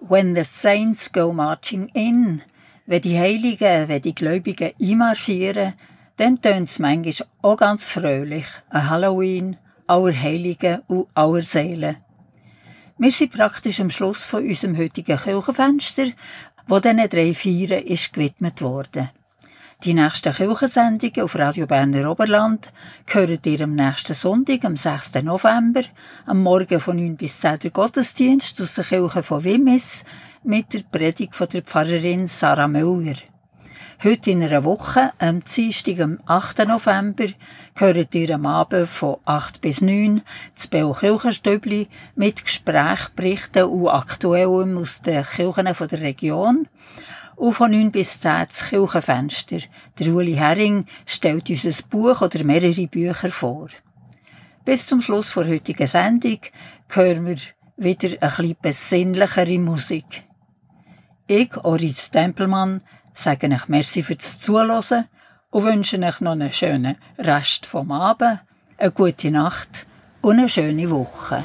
when 0.00 0.34
the 0.34 0.44
saints 0.44 1.08
go 1.08 1.32
marching 1.32 1.90
in, 1.94 2.42
wenn 2.86 3.00
die 3.00 3.18
Heiligen, 3.18 3.88
wenn 3.88 4.02
die 4.02 4.14
Gläubigen 4.14 4.72
einmarschieren, 4.80 5.74
dann 6.16 6.40
tönt 6.40 6.68
es 6.68 6.78
manchmal 6.78 7.26
auch 7.42 7.56
ganz 7.56 7.86
fröhlich 7.86 8.46
an 8.70 8.88
Halloween, 8.88 9.56
aller 9.86 10.14
Heiligen 10.14 10.82
und 10.86 11.08
aller 11.14 11.42
Seelen. 11.42 11.96
Wir 12.98 13.10
sind 13.10 13.32
praktisch 13.32 13.80
am 13.80 13.90
Schluss 13.90 14.24
von 14.24 14.44
unserem 14.44 14.76
heutigen 14.76 15.18
Kirchenfenster, 15.18 16.06
wo 16.68 16.78
diesen 16.78 17.08
drei 17.08 17.34
Feiern 17.34 17.82
ist 17.82 18.12
gewidmet 18.12 18.62
wurde. 18.62 19.10
Die 19.84 19.92
nächsten 19.92 20.32
Kirchensendungen 20.32 21.20
auf 21.22 21.36
Radio 21.36 21.66
Berner 21.66 22.10
Oberland 22.10 22.72
hören 23.10 23.38
ihr 23.44 23.60
am 23.60 23.74
nächsten 23.74 24.14
Sonntag, 24.14 24.64
am 24.64 24.74
6. 24.74 25.16
November, 25.22 25.82
am 26.24 26.42
Morgen 26.42 26.80
von 26.80 26.96
9 26.96 27.16
bis 27.16 27.40
10 27.40 27.58
der 27.58 27.70
Gottesdienst 27.72 28.58
aus 28.60 28.74
der 28.76 28.84
Kirche 28.84 29.22
von 29.22 29.44
Wimmis 29.44 30.04
mit 30.42 30.72
der 30.72 30.80
Predigt 30.90 31.36
von 31.36 31.48
der 31.50 31.60
Pfarrerin 31.60 32.26
Sarah 32.26 32.68
Müller. 32.68 33.16
Heute 34.02 34.30
in 34.30 34.42
einer 34.42 34.64
Woche, 34.64 35.12
am 35.18 35.44
Dienstag, 35.44 36.00
am 36.00 36.20
8. 36.24 36.66
November, 36.66 37.28
gehört 37.74 38.14
ihr 38.14 38.34
am 38.34 38.46
Abend 38.46 38.88
von 38.88 39.18
8 39.26 39.60
bis 39.60 39.82
9 39.82 40.22
das 40.54 40.68
Bell 40.68 40.92
Kirchenstübli 40.98 41.88
mit 42.14 42.44
Gesprächberichten 42.44 43.64
und 43.64 43.88
Aktuellem 43.88 44.78
aus 44.78 45.02
den 45.02 45.22
Kirchen 45.22 45.66
der 45.66 46.00
Region. 46.00 46.66
Und 47.36 47.52
von 47.52 47.70
9 47.70 47.92
bis 47.92 48.20
10 48.20 48.46
das 48.48 48.68
Kirchenfenster. 48.70 49.58
Der 49.98 50.14
Uli 50.14 50.34
Hering 50.34 50.86
stellt 51.04 51.48
uns 51.50 51.64
ein 51.64 51.88
Buch 51.90 52.22
oder 52.22 52.44
mehrere 52.44 52.86
Bücher 52.86 53.30
vor. 53.30 53.68
Bis 54.64 54.86
zum 54.86 55.00
Schluss 55.00 55.34
der 55.34 55.46
heutigen 55.46 55.86
Sendung 55.86 56.40
hören 56.88 57.26
wir 57.26 57.36
wieder 57.76 58.08
ein 58.20 58.30
bisschen 58.30 58.56
besinnlichere 58.60 59.58
Musik. 59.58 60.24
Ich, 61.28 61.56
Oritz 61.62 62.10
Tempelmann, 62.10 62.80
sage 63.12 63.48
euch 63.48 63.68
merci 63.68 64.02
fürs 64.02 64.38
Zuhören 64.38 65.04
und 65.50 65.64
wünsche 65.64 65.98
euch 65.98 66.20
noch 66.20 66.32
einen 66.32 66.52
schönen 66.52 66.96
Rest 67.18 67.66
vom 67.66 67.92
Abend, 67.92 68.40
eine 68.78 68.90
gute 68.90 69.30
Nacht 69.30 69.86
und 70.20 70.38
eine 70.38 70.48
schöne 70.48 70.90
Woche. 70.90 71.44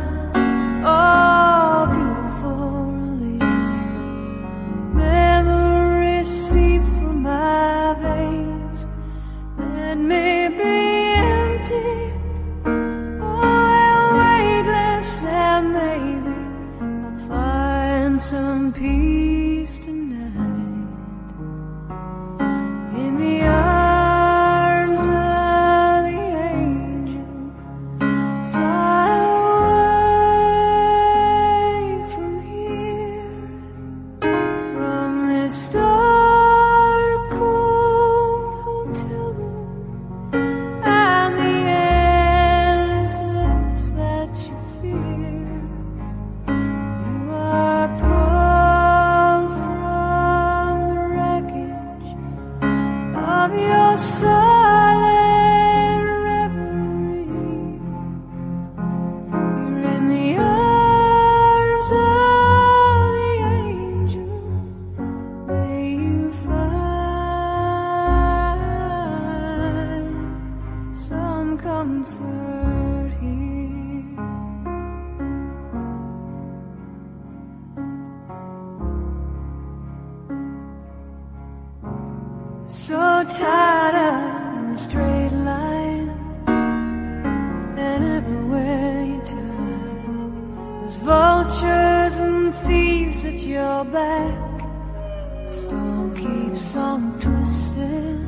Your 93.83 93.91
back. 93.91 95.49
Storm 95.49 96.15
keeps 96.15 96.75
on 96.75 97.19
twisting. 97.19 98.27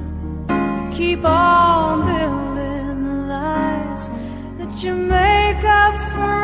Keep 0.91 1.25
on 1.25 2.05
building 2.05 3.27
lies 3.27 4.09
that 4.57 4.83
you 4.83 4.93
make 4.95 5.63
up 5.63 5.95
for 6.13 6.42